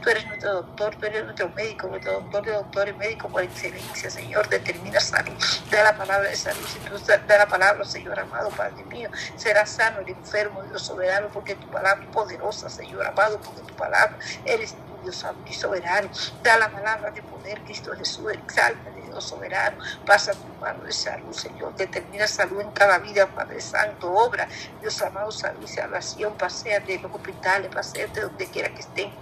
tú 0.02 0.10
eres 0.10 0.26
nuestro 0.26 0.54
doctor, 0.54 0.96
tú 0.96 1.06
eres 1.06 1.24
nuestro 1.24 1.48
médico, 1.50 1.88
nuestro 1.88 2.12
doctor 2.12 2.44
de 2.44 2.52
doctores, 2.52 2.96
médico 2.96 3.28
por 3.28 3.42
excelencia, 3.42 4.10
Señor, 4.10 4.48
determina 4.48 5.00
salud, 5.00 5.34
da 5.70 5.84
la 5.84 5.96
palabra 5.96 6.28
de 6.28 6.36
salud, 6.36 6.64
si 6.66 6.78
tú 6.80 6.98
da 7.06 7.38
la 7.38 7.46
palabra, 7.46 7.84
Señor 7.84 8.18
amado, 8.18 8.50
Padre 8.50 8.84
mío, 8.84 9.10
será 9.36 9.66
sano 9.66 10.00
el 10.00 10.08
enfermo, 10.08 10.62
Dios 10.64 10.82
soberano, 10.82 11.28
porque 11.32 11.54
tu 11.54 11.66
palabra 11.68 11.85
poderosa, 12.12 12.68
Señor 12.68 13.06
amado, 13.06 13.40
porque 13.40 13.60
tu 13.62 13.74
palabra 13.76 14.18
eres 14.44 14.74
tu 14.74 14.86
Dios 15.02 15.16
santo 15.16 15.42
y 15.48 15.54
soberano, 15.54 16.08
da 16.42 16.58
la 16.58 16.68
palabra 16.68 17.10
de 17.12 17.22
poder, 17.22 17.60
Cristo 17.62 17.94
Jesús, 17.96 18.32
exalta 18.32 18.90
Dios 18.90 19.24
soberano, 19.24 19.78
pasa 20.04 20.32
tu 20.32 20.48
mano 20.60 20.82
de 20.84 20.92
salud, 20.92 21.32
Señor, 21.32 21.74
determina 21.76 22.26
salud 22.26 22.60
en 22.60 22.70
cada 22.72 22.98
vida, 22.98 23.26
Padre 23.28 23.60
Santo, 23.60 24.12
obra, 24.12 24.48
Dios 24.80 25.00
amado, 25.02 25.30
salud 25.30 25.62
y 25.62 25.68
salvación, 25.68 26.34
pasea 26.36 26.80
de 26.80 26.98
los 26.98 27.14
hospitales, 27.14 27.72
pasea 27.72 28.08
de 28.08 28.20
donde 28.22 28.46
quiera 28.46 28.68
que 28.70 28.80
estén 28.80 29.12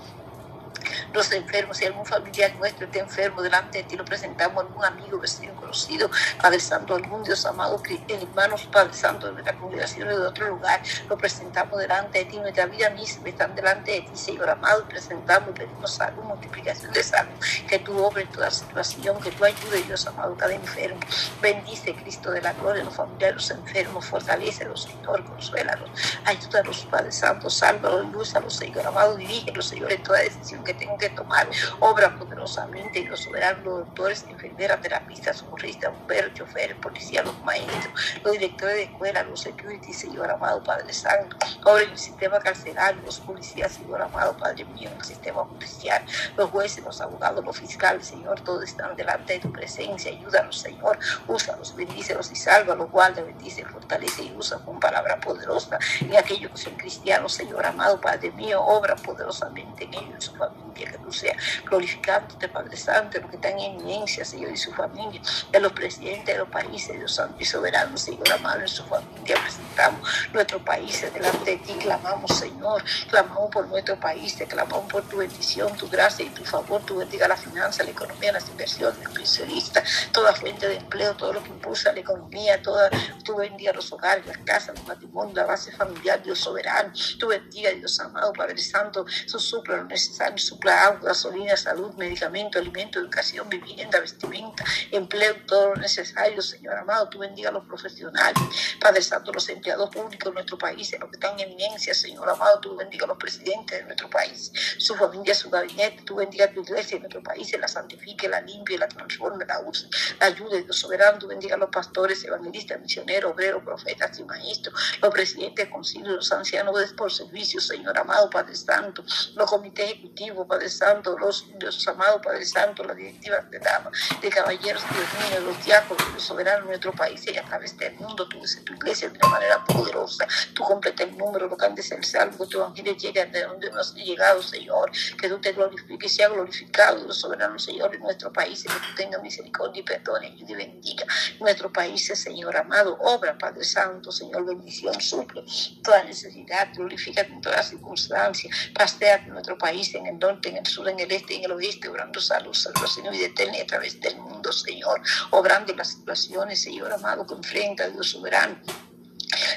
los 1.12 1.30
enfermos, 1.32 1.76
si 1.76 1.86
algún 1.86 2.06
familiar 2.06 2.54
nuestro 2.56 2.86
está 2.86 2.98
enfermo, 2.98 3.42
delante 3.42 3.78
de 3.78 3.84
ti 3.84 3.96
lo 3.96 4.04
presentamos, 4.04 4.64
algún 4.64 4.84
amigo, 4.84 5.18
vecino, 5.18 5.54
conocido, 5.54 6.10
Padre 6.40 6.60
Santo, 6.60 6.94
algún 6.94 7.22
Dios 7.24 7.44
amado, 7.46 7.82
hermanos, 8.08 8.68
Padre 8.70 8.92
Santo, 8.92 9.26
de 9.26 9.32
nuestra 9.32 9.56
congregación 9.56 10.08
de 10.08 10.14
otro 10.14 10.48
lugar, 10.48 10.82
lo 11.08 11.16
presentamos 11.16 11.78
delante 11.78 12.20
de 12.20 12.24
ti, 12.26 12.38
nuestra 12.38 12.66
vida 12.66 12.90
misma 12.90 13.28
están 13.28 13.54
delante 13.54 13.92
de 13.92 14.00
ti, 14.02 14.16
Señor 14.16 14.50
amado, 14.50 14.84
presentamos 14.88 15.54
pedimos 15.54 15.94
salud, 15.94 16.22
multiplicación 16.22 16.92
de 16.92 17.02
salud, 17.02 17.32
que 17.68 17.78
tú 17.78 17.96
obres 18.04 18.30
toda 18.30 18.50
situación, 18.50 19.20
que 19.20 19.30
tú 19.30 19.44
ayudes, 19.44 19.86
Dios 19.86 20.06
amado, 20.06 20.36
cada 20.36 20.54
enfermo. 20.54 21.00
Bendice, 21.40 21.94
Cristo 21.94 22.30
de 22.30 22.42
la 22.42 22.52
gloria, 22.52 22.84
los 22.84 22.94
familiares, 22.94 23.36
los 23.36 23.50
enfermos, 23.50 24.04
fortalecelos, 24.04 24.82
Señor, 24.82 25.24
consuélalos, 25.24 25.90
ayúdalos, 26.24 26.86
Padre 26.90 27.12
Santo, 27.12 27.48
sálvalos, 27.50 28.12
lúzalos, 28.12 28.56
Señor 28.56 28.86
amado, 28.86 29.16
dirígelos, 29.16 29.66
Señor, 29.66 29.92
en 29.92 30.02
toda 30.02 30.20
decisión 30.20 30.64
que 30.64 30.73
tengan 30.74 30.98
que 30.98 31.10
tomar. 31.10 31.48
Obra 31.80 32.16
poderosamente 32.16 33.00
y 33.00 33.04
los 33.04 33.20
soberanos, 33.20 33.64
los 33.64 33.78
doctores, 33.80 34.24
enfermeras, 34.28 34.80
terapistas, 34.80 35.38
socorristas, 35.38 35.92
bomberos, 35.92 36.34
choferes, 36.34 36.76
policías, 36.76 37.24
los 37.24 37.38
maestros, 37.40 38.20
los 38.22 38.32
directores 38.32 38.76
de 38.76 38.82
escuela, 38.84 39.22
los 39.24 39.40
security, 39.40 39.92
Señor 39.92 40.30
amado 40.30 40.62
Padre 40.62 40.92
Santo. 40.92 41.36
Obra 41.64 41.82
en 41.82 41.90
el 41.90 41.98
sistema 41.98 42.38
carcelario, 42.40 43.02
los 43.02 43.20
policías, 43.20 43.72
Señor 43.72 44.02
amado 44.02 44.36
Padre 44.36 44.64
mío, 44.64 44.90
en 44.90 44.96
el 44.96 45.04
sistema 45.04 45.44
judicial, 45.44 46.04
los 46.36 46.50
jueces, 46.50 46.84
los 46.84 47.00
abogados, 47.00 47.44
los 47.44 47.58
fiscales, 47.58 48.06
Señor, 48.06 48.40
todos 48.40 48.64
están 48.64 48.96
delante 48.96 49.34
de 49.34 49.40
tu 49.40 49.52
presencia. 49.52 50.10
Ayúdanos, 50.10 50.58
Señor. 50.58 50.98
Úsalos, 51.26 51.74
bendícelos 51.74 52.30
y 52.32 52.36
sálvalos, 52.36 52.90
guarda, 52.90 53.22
bendice, 53.22 53.64
fortalece 53.64 54.22
y 54.22 54.34
usa 54.36 54.58
con 54.58 54.80
palabra 54.80 55.20
poderosa 55.20 55.78
en 56.00 56.16
aquellos 56.16 56.50
que 56.52 56.58
son 56.58 56.74
cristianos, 56.74 57.32
Señor 57.32 57.64
amado 57.64 58.00
Padre 58.00 58.30
mío, 58.32 58.62
obra 58.62 58.96
poderosamente 58.96 59.84
en 59.84 59.94
ellos 59.94 60.14
en 60.14 60.20
su 60.20 60.34
familia 60.34 60.63
que 60.74 60.86
tú 60.98 61.12
seas 61.12 61.36
glorificándote, 61.64 62.48
Padre 62.48 62.76
Santo, 62.76 63.20
los 63.20 63.30
que 63.30 63.36
están 63.36 63.58
en 63.58 63.76
eminencia, 63.76 64.24
Señor, 64.24 64.52
y 64.52 64.56
su 64.56 64.72
familia, 64.72 65.20
de 65.50 65.60
los 65.60 65.72
presidentes 65.72 66.34
de 66.34 66.38
los 66.38 66.48
países, 66.48 66.96
Dios 66.96 67.14
Santo 67.14 67.36
y 67.38 67.44
Soberano, 67.44 67.96
Señor 67.96 68.30
amado, 68.32 68.60
en 68.60 68.68
su 68.68 68.84
familia 68.84 69.36
presentamos 69.40 70.08
nuestros 70.32 70.62
países 70.62 71.12
delante 71.12 71.52
de 71.52 71.56
ti, 71.58 71.72
clamamos, 71.74 72.36
Señor, 72.36 72.82
clamamos 73.08 73.50
por 73.50 73.66
nuestro 73.68 73.98
país, 73.98 74.36
te 74.36 74.46
clamamos 74.46 74.90
por 74.90 75.02
tu 75.08 75.18
bendición, 75.18 75.76
tu 75.76 75.88
gracia 75.88 76.24
y 76.24 76.30
tu 76.30 76.44
favor, 76.44 76.82
tu 76.82 76.96
bendiga 76.96 77.28
la 77.28 77.36
finanza, 77.36 77.84
la 77.84 77.90
economía, 77.90 78.32
las 78.32 78.48
inversiones, 78.48 79.02
los 79.02 79.12
pensionistas, 79.12 80.08
toda 80.12 80.34
fuente 80.34 80.68
de 80.68 80.76
empleo, 80.76 81.14
todo 81.14 81.32
lo 81.32 81.42
que 81.42 81.50
impulsa 81.50 81.92
la 81.92 82.00
economía, 82.00 82.60
toda, 82.62 82.90
tu 83.24 83.36
bendiga 83.36 83.72
los 83.72 83.90
hogares, 83.92 84.26
las 84.26 84.38
casas, 84.38 84.74
los 84.76 84.86
matrimonios, 84.86 85.34
la 85.34 85.44
base 85.44 85.72
familiar, 85.72 86.22
Dios 86.22 86.38
soberano, 86.38 86.92
tu 87.18 87.28
bendiga, 87.28 87.70
Dios 87.70 87.98
amado, 88.00 88.32
Padre 88.32 88.58
Santo, 88.58 89.06
su 89.26 89.38
supla 89.38 89.76
lo 89.76 89.84
necesario, 89.84 90.38
supla 90.64 90.84
agua, 90.86 91.00
gasolina, 91.08 91.56
salud, 91.56 91.92
medicamento, 91.94 92.58
alimento, 92.58 92.98
educación, 92.98 93.48
vivienda, 93.50 94.00
vestimenta, 94.00 94.64
empleo, 94.90 95.36
todo 95.46 95.74
lo 95.74 95.76
necesario, 95.76 96.40
Señor 96.40 96.78
amado. 96.78 97.08
Tú 97.10 97.18
bendiga 97.18 97.50
a 97.50 97.52
los 97.52 97.64
profesionales, 97.66 98.42
Padre 98.80 99.02
Santo, 99.02 99.32
los 99.32 99.48
empleados 99.48 99.90
públicos 99.90 100.30
de 100.30 100.32
nuestro 100.32 100.56
país, 100.56 100.92
en 100.92 101.00
los 101.00 101.10
que 101.10 101.16
están 101.16 101.38
en 101.38 101.50
eminencia, 101.50 101.92
Señor 101.94 102.28
amado. 102.30 102.60
Tú 102.60 102.76
bendiga 102.76 103.04
a 103.04 103.08
los 103.08 103.18
presidentes 103.18 103.78
de 103.78 103.84
nuestro 103.84 104.08
país, 104.08 104.50
su 104.78 104.94
familia, 104.94 105.34
su 105.34 105.50
gabinete. 105.50 106.02
Tú 106.04 106.16
bendiga 106.16 106.46
a 106.46 106.50
tu 106.50 106.62
iglesia 106.62 106.96
en 106.96 107.02
nuestro 107.02 107.22
país, 107.22 107.54
la 107.58 107.68
santifique, 107.68 108.28
la 108.28 108.40
limpie, 108.40 108.78
la 108.78 108.88
transforme, 108.88 109.44
la 109.44 109.60
use, 109.60 109.88
la 110.18 110.26
ayude, 110.26 110.62
Dios 110.62 110.78
soberano. 110.78 111.18
Tú 111.18 111.28
bendiga 111.28 111.56
a 111.56 111.58
los 111.58 111.68
pastores, 111.68 112.24
evangelistas, 112.24 112.80
misioneros, 112.80 113.32
obreros, 113.32 113.62
profetas 113.62 114.18
y 114.18 114.24
maestros, 114.24 114.74
los 115.02 115.12
presidentes, 115.12 115.68
concilios, 115.68 116.14
los 116.14 116.32
ancianos 116.32 116.74
por 116.96 117.12
servicio, 117.12 117.60
Señor 117.60 117.98
amado, 117.98 118.30
Padre 118.30 118.56
Santo, 118.56 119.04
los 119.34 119.50
comités 119.50 119.92
ejecutivos, 119.92 120.46
Padre 120.54 120.70
Santo, 120.70 121.18
los 121.18 121.48
Dios 121.58 121.88
amado, 121.88 122.22
Padre 122.22 122.44
Santo, 122.44 122.84
la 122.84 122.94
directiva 122.94 123.38
de 123.50 123.58
damas, 123.58 123.92
de 124.22 124.30
caballeros, 124.30 124.84
Dios 124.88 125.30
mío, 125.30 125.40
los 125.40 125.64
diáconos, 125.64 126.14
los 126.14 126.22
soberanos 126.22 126.62
de 126.62 126.68
nuestro 126.68 126.92
país 126.92 127.26
y 127.26 127.36
a 127.36 127.42
través 127.42 127.76
del 127.76 127.92
mundo, 127.94 128.28
tú 128.28 128.38
tu 128.64 128.74
iglesia 128.74 129.08
de 129.08 129.18
una 129.18 129.28
manera 129.30 129.64
poderosa, 129.64 130.28
tú 130.54 130.62
completa 130.62 131.02
el 131.02 131.18
número, 131.18 131.48
lo 131.48 131.56
de 131.56 131.82
ser 131.82 132.04
salvo, 132.04 132.46
tu 132.46 132.58
evangelio 132.58 132.96
llega 132.96 133.24
de 133.24 133.42
donde 133.42 133.68
nos 133.72 133.94
ha 133.94 133.96
llegado, 133.96 134.40
Señor, 134.44 134.92
que 135.20 135.28
tú 135.28 135.40
te 135.40 135.50
glorifiques, 135.50 136.14
sea 136.14 136.28
glorificado, 136.28 137.04
los 137.04 137.18
soberanos, 137.18 137.64
Señor, 137.64 137.92
en 137.92 138.02
nuestro 138.02 138.32
país, 138.32 138.64
y 138.64 138.68
que 138.68 138.74
tú 138.74 138.94
tengas 138.96 139.20
misericordia 139.22 139.80
y 139.80 139.82
perdón 139.82 140.22
y 140.22 140.54
bendiga 140.54 141.04
nuestro 141.40 141.72
país, 141.72 142.06
Señor 142.14 142.56
amado, 142.56 142.96
obra, 143.00 143.36
Padre 143.36 143.64
Santo, 143.64 144.12
Señor, 144.12 144.46
bendición, 144.46 145.00
suple 145.00 145.44
toda 145.82 146.04
necesidad, 146.04 146.68
glorifícate 146.74 147.32
en 147.32 147.40
todas 147.40 147.70
circunstancias, 147.70 148.54
pastea 148.72 149.18
nuestro 149.26 149.58
país, 149.58 149.92
en 149.94 150.06
el 150.06 150.18
norte, 150.18 150.43
en 150.48 150.58
el 150.58 150.66
sur, 150.66 150.88
en 150.88 151.00
el 151.00 151.10
este, 151.10 151.34
en 151.36 151.44
el 151.44 151.52
oeste, 151.52 151.88
obrando 151.88 152.20
salud, 152.20 152.54
salvación 152.54 153.14
y 153.14 153.22
eterna 153.22 153.58
a 153.62 153.66
través 153.66 154.00
del 154.00 154.16
mundo, 154.16 154.52
Señor, 154.52 155.00
obrando 155.30 155.74
las 155.74 155.88
situaciones, 155.88 156.62
Señor 156.62 156.92
amado, 156.92 157.26
que 157.26 157.34
enfrenta 157.34 157.88
Dios 157.88 158.10
soberano 158.10 158.56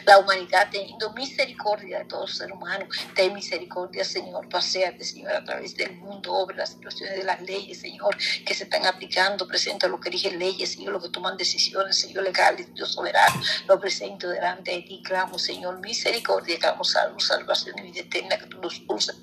la 0.07 0.19
humanidad 0.19 0.69
teniendo 0.71 1.11
misericordia 1.11 1.99
de 1.99 2.05
todo 2.05 2.25
ser 2.27 2.49
humano. 2.51 2.87
Ten 3.13 3.33
misericordia, 3.33 4.05
Señor. 4.05 4.47
Paseate, 4.47 5.03
Señor, 5.03 5.33
a 5.33 5.43
través 5.43 5.75
del 5.75 5.97
mundo. 5.97 6.33
Obra 6.33 6.57
las 6.57 6.69
situaciones 6.69 7.17
de 7.17 7.23
las 7.25 7.41
leyes, 7.41 7.81
Señor, 7.81 8.15
que 8.45 8.53
se 8.53 8.63
están 8.63 8.85
aplicando. 8.85 9.45
Presenta 9.45 9.87
lo 9.89 9.99
que 9.99 10.09
dije 10.09 10.31
leyes, 10.31 10.71
Señor, 10.71 10.93
lo 10.93 11.01
que 11.01 11.09
toman 11.09 11.35
decisiones, 11.35 11.99
Señor, 11.99 12.23
legales, 12.23 12.73
Dios 12.73 12.93
soberano. 12.93 13.41
Lo 13.67 13.79
presento 13.81 14.29
delante 14.29 14.71
de 14.71 14.81
ti. 14.83 15.01
Clamo, 15.03 15.37
Señor, 15.37 15.79
misericordia. 15.81 16.57
Clamo 16.57 16.85
salud, 16.85 17.19
salvación 17.19 17.77
y 17.79 17.91
vida 17.91 17.99
eterna. 17.99 18.37
Que 18.37 18.45
tú 18.45 18.61
nos 18.61 18.81
usas. 18.87 19.17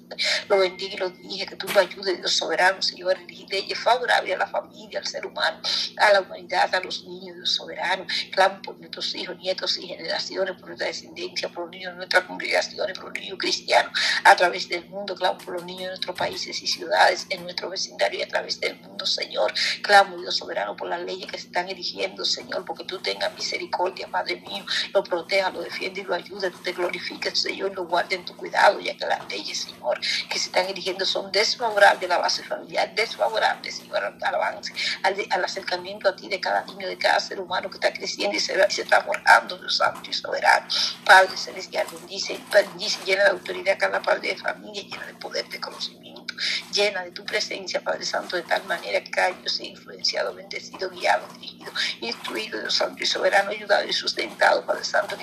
Lo 0.50 0.58
bendiga 0.58 0.94
y 0.94 0.98
lo 0.98 1.08
dirige. 1.08 1.46
Que 1.46 1.56
tú 1.56 1.66
nos 1.66 1.78
ayudes, 1.78 2.18
Dios 2.18 2.36
soberano, 2.36 2.82
Señor. 2.82 3.16
Elige 3.18 3.46
leyes 3.48 3.78
favorables 3.78 4.34
a 4.34 4.38
la 4.38 4.46
familia, 4.46 4.98
al 4.98 5.06
ser 5.06 5.24
humano, 5.24 5.60
a 5.96 6.12
la 6.12 6.20
humanidad, 6.20 6.74
a 6.74 6.80
los 6.80 7.04
niños, 7.04 7.36
Dios 7.36 7.54
soberano. 7.54 8.06
Clamo 8.32 8.60
por 8.60 8.76
nuestros 8.78 9.14
hijos, 9.14 9.38
nietos 9.38 9.78
y 9.78 9.86
generaciones 9.86 10.54
por 10.60 10.73
nuestra 10.74 10.88
descendencia, 10.88 11.48
por 11.48 11.64
los 11.64 11.70
niños 11.70 11.92
de 11.92 11.96
nuestra 11.96 12.26
congregación, 12.26 12.92
por 12.94 13.04
los 13.04 13.12
niños 13.14 13.38
cristianos 13.38 13.92
a 14.24 14.36
través 14.36 14.68
del 14.68 14.84
mundo. 14.88 15.14
Clamo 15.14 15.38
por 15.38 15.54
los 15.54 15.64
niños 15.64 15.82
de 15.82 15.88
nuestros 15.88 16.16
países 16.16 16.62
y 16.62 16.66
ciudades, 16.66 17.26
en 17.30 17.42
nuestro 17.44 17.70
vecindario 17.70 18.20
y 18.20 18.22
a 18.22 18.28
través 18.28 18.60
del 18.60 18.78
mundo, 18.80 19.06
Señor. 19.06 19.52
Clamo, 19.82 20.18
Dios 20.18 20.36
soberano, 20.36 20.76
por 20.76 20.88
las 20.88 21.00
leyes 21.00 21.30
que 21.30 21.38
se 21.38 21.46
están 21.46 21.68
erigiendo, 21.68 22.24
Señor, 22.24 22.64
porque 22.64 22.84
tú 22.84 22.98
tengas 22.98 23.32
misericordia, 23.34 24.08
Padre 24.08 24.36
mío. 24.40 24.64
Lo 24.92 25.02
proteja, 25.04 25.50
lo 25.50 25.62
defiende 25.62 26.00
y 26.00 26.04
lo 26.04 26.14
ayuda. 26.14 26.50
Tú 26.50 26.58
te 26.58 26.72
glorifiques, 26.72 27.40
Señor, 27.40 27.72
lo 27.74 27.86
guarde 27.86 28.16
en 28.16 28.24
tu 28.24 28.36
cuidado, 28.36 28.80
ya 28.80 28.96
que 28.96 29.06
las 29.06 29.28
leyes, 29.28 29.58
Señor, 29.58 30.00
que 30.28 30.38
se 30.38 30.46
están 30.46 30.66
erigiendo 30.66 31.04
son 31.04 31.30
desfavorables 31.30 32.10
a 32.10 32.14
la 32.14 32.18
base 32.18 32.42
familiar, 32.42 32.94
desfavorables, 32.94 33.76
Señor, 33.76 34.04
al 34.04 34.34
avance, 34.34 34.72
al, 35.02 35.44
acercamiento 35.44 36.08
a 36.08 36.16
ti 36.16 36.28
de 36.28 36.40
cada 36.40 36.64
niño, 36.64 36.88
de 36.88 36.98
cada 36.98 37.20
ser 37.20 37.40
humano 37.40 37.68
que 37.68 37.76
está 37.76 37.92
creciendo 37.92 38.36
y 38.36 38.40
se, 38.40 38.54
se 38.70 38.82
está 38.82 39.02
forjando, 39.02 39.58
Dios 39.58 39.76
Santo 39.76 40.10
y 40.10 40.12
soberano. 40.12 40.63
Padre 41.04 41.36
Celestial, 41.36 41.86
bendice, 41.92 42.40
bendice, 42.52 42.98
llena 43.04 43.24
de 43.24 43.30
autoridad 43.30 43.76
cada 43.78 44.00
padre 44.00 44.28
de 44.28 44.36
familia, 44.36 44.82
llena 44.82 45.06
de 45.06 45.14
poder, 45.14 45.48
de 45.48 45.60
conocimiento. 45.60 46.23
Llena 46.72 47.02
de 47.02 47.10
tu 47.10 47.24
presencia, 47.24 47.82
Padre 47.82 48.04
Santo, 48.04 48.36
de 48.36 48.42
tal 48.42 48.64
manera 48.64 49.02
que 49.02 49.10
cada 49.10 49.32
Dios 49.32 49.52
sea 49.52 49.66
influenciado, 49.66 50.34
bendecido, 50.34 50.90
guiado, 50.90 51.26
dirigido, 51.34 51.72
instruido, 52.00 52.60
Dios 52.60 52.74
Santo 52.74 53.02
y 53.02 53.06
soberano, 53.06 53.50
ayudado 53.50 53.86
y 53.86 53.92
sustentado, 53.92 54.64
Padre 54.64 54.84
Santo, 54.84 55.16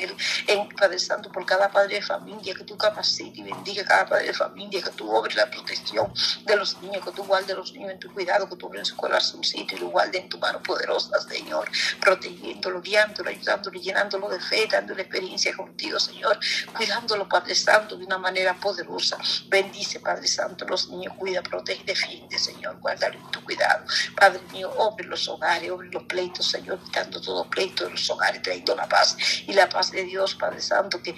en, 0.48 0.70
Padre 0.70 1.00
Santo, 1.00 1.32
por 1.32 1.46
cada 1.46 1.70
padre 1.70 1.96
de 1.96 2.02
familia, 2.02 2.54
que 2.54 2.64
tú 2.64 2.78
capacites 2.78 3.38
y 3.38 3.44
bendiga 3.44 3.84
cada 3.84 4.06
padre 4.06 4.28
de 4.28 4.34
familia, 4.34 4.82
que 4.82 4.92
tú 4.92 5.10
obres 5.12 5.36
la 5.36 5.50
protección 5.50 6.12
de 6.46 6.56
los 6.56 6.82
niños, 6.82 7.04
que 7.06 7.12
tú 7.12 7.24
guardes 7.24 7.52
a 7.52 7.56
los 7.56 7.74
niños 7.74 7.92
en 7.92 8.00
tu 8.00 8.14
cuidado, 8.14 8.48
que 8.48 8.56
tú 8.56 8.68
obres 8.68 8.82
en 8.82 8.86
su 8.86 8.96
corazoncito 8.96 9.76
y 9.76 9.80
lo 9.80 9.90
guardes 9.90 10.22
en 10.22 10.30
tu 10.30 10.38
mano 10.38 10.62
poderosa, 10.62 11.20
Señor, 11.22 11.70
protegiéndolo, 12.00 12.82
guiándolo, 12.82 13.30
ayudándolo, 13.30 13.80
llenándolo 13.80 14.30
de 14.30 14.40
fe, 14.40 14.68
dándole 14.70 15.04
experiencia 15.04 15.56
contigo, 15.56 16.00
Señor, 16.00 16.40
cuidándolo, 16.76 17.28
Padre 17.28 17.56
Santo, 17.56 17.98
de 17.98 18.06
una 18.06 18.18
manera 18.18 18.54
poderosa. 18.56 19.18
Bendice, 19.48 20.00
Padre 20.00 20.28
Santo, 20.28 20.66
los 20.66 20.90
niños, 20.90 21.01
cuida, 21.10 21.42
protege, 21.42 21.84
defiende, 21.84 22.38
Señor, 22.38 22.80
guárdalo 22.80 23.18
en 23.18 23.32
tu 23.32 23.44
cuidado. 23.44 23.86
Padre 24.16 24.42
mío, 24.52 24.72
obre 24.78 25.06
los 25.06 25.28
hogares, 25.28 25.70
obre 25.72 25.90
los 25.90 26.04
pleitos, 26.04 26.50
Señor, 26.50 26.80
quitando 26.84 27.20
todo 27.20 27.50
pleito 27.50 27.86
de 27.86 27.92
los 27.92 28.10
hogares, 28.10 28.42
trayendo 28.42 28.76
la 28.76 28.88
paz 28.88 29.18
y 29.48 29.54
la 29.54 29.68
paz 29.68 29.92
de 29.92 30.04
Dios, 30.04 30.36
Padre 30.36 30.62
Santo, 30.62 31.02
que 31.02 31.14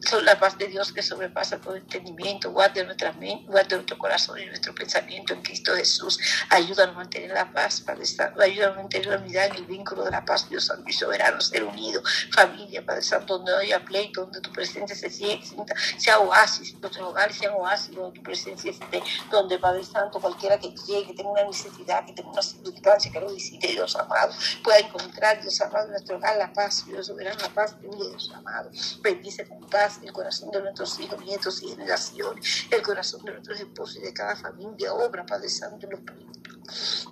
son 0.00 0.24
la 0.24 0.38
paz 0.38 0.56
de 0.58 0.66
Dios 0.66 0.92
que 0.92 1.02
sobrepasa 1.02 1.60
todo 1.60 1.76
entendimiento. 1.76 2.50
Guarde 2.50 2.84
nuestra 2.84 3.12
mente, 3.12 3.44
guarde 3.46 3.76
nuestro 3.76 3.98
corazón 3.98 4.38
y 4.38 4.46
nuestro 4.46 4.74
pensamiento 4.74 5.34
en 5.34 5.42
Cristo 5.42 5.74
Jesús. 5.74 6.18
Ayúdanos 6.48 6.94
a 6.94 6.98
mantener 6.98 7.30
la 7.30 7.52
paz, 7.52 7.80
Padre 7.80 8.06
Santo. 8.06 8.40
Ayúdanos 8.40 8.76
a 8.76 8.80
mantener 8.80 9.06
la 9.08 9.18
unidad 9.18 9.46
en 9.46 9.56
el 9.56 9.64
vínculo 9.66 10.04
de 10.04 10.10
la 10.10 10.24
paz, 10.24 10.48
Dios 10.48 10.64
Santo 10.66 10.88
y 10.88 10.92
soberano. 10.92 11.40
Ser 11.40 11.64
unido, 11.64 12.02
familia, 12.32 12.84
Padre 12.84 13.02
Santo, 13.02 13.38
donde 13.38 13.54
haya 13.56 13.84
pleito, 13.84 14.22
donde 14.22 14.40
tu 14.40 14.52
presencia 14.52 14.96
se 14.96 15.10
sienta, 15.10 15.74
sea 15.98 16.18
oasis, 16.18 16.74
nuestros 16.80 17.06
hogares 17.06 17.36
sean 17.36 17.54
oasis, 17.54 17.94
donde 17.94 18.18
tu 18.18 18.22
presencia 18.22 18.70
esté, 18.70 19.02
donde, 19.30 19.58
Padre 19.58 19.84
Santo, 19.84 20.20
cualquiera 20.20 20.58
que 20.58 20.70
llegue, 20.86 21.08
que 21.08 21.14
tenga 21.14 21.30
una 21.30 21.44
necesidad, 21.44 22.06
que 22.06 22.12
tenga 22.12 22.30
una 22.30 22.42
circunstancia, 22.42 23.10
que 23.12 23.20
lo 23.20 23.32
visite, 23.32 23.68
Dios 23.68 23.96
amado, 23.96 24.32
pueda 24.62 24.78
encontrar, 24.78 25.40
Dios 25.40 25.60
amado, 25.60 25.86
en 25.86 25.92
nuestro 25.92 26.16
hogar 26.16 26.36
la 26.36 26.52
paz, 26.52 26.84
Dios 26.86 27.06
soberano, 27.06 27.38
la 27.40 27.48
paz 27.50 27.80
de 27.80 27.88
Dios 27.88 28.32
amado. 28.34 28.70
Bendice 29.02 29.46
con 29.46 29.60
paz 29.68 29.89
el 30.02 30.12
corazón 30.12 30.50
de 30.50 30.60
nuestros 30.60 30.98
hijos, 31.00 31.20
nietos 31.24 31.62
y 31.62 31.68
generaciones, 31.68 32.66
el 32.70 32.82
corazón 32.82 33.24
de 33.24 33.32
nuestros 33.32 33.60
esposos 33.60 33.96
y 33.96 34.00
de 34.00 34.12
cada 34.12 34.36
familia, 34.36 34.92
obra, 34.92 35.26
Padre 35.26 35.48
Santo, 35.48 35.86
los 35.90 36.00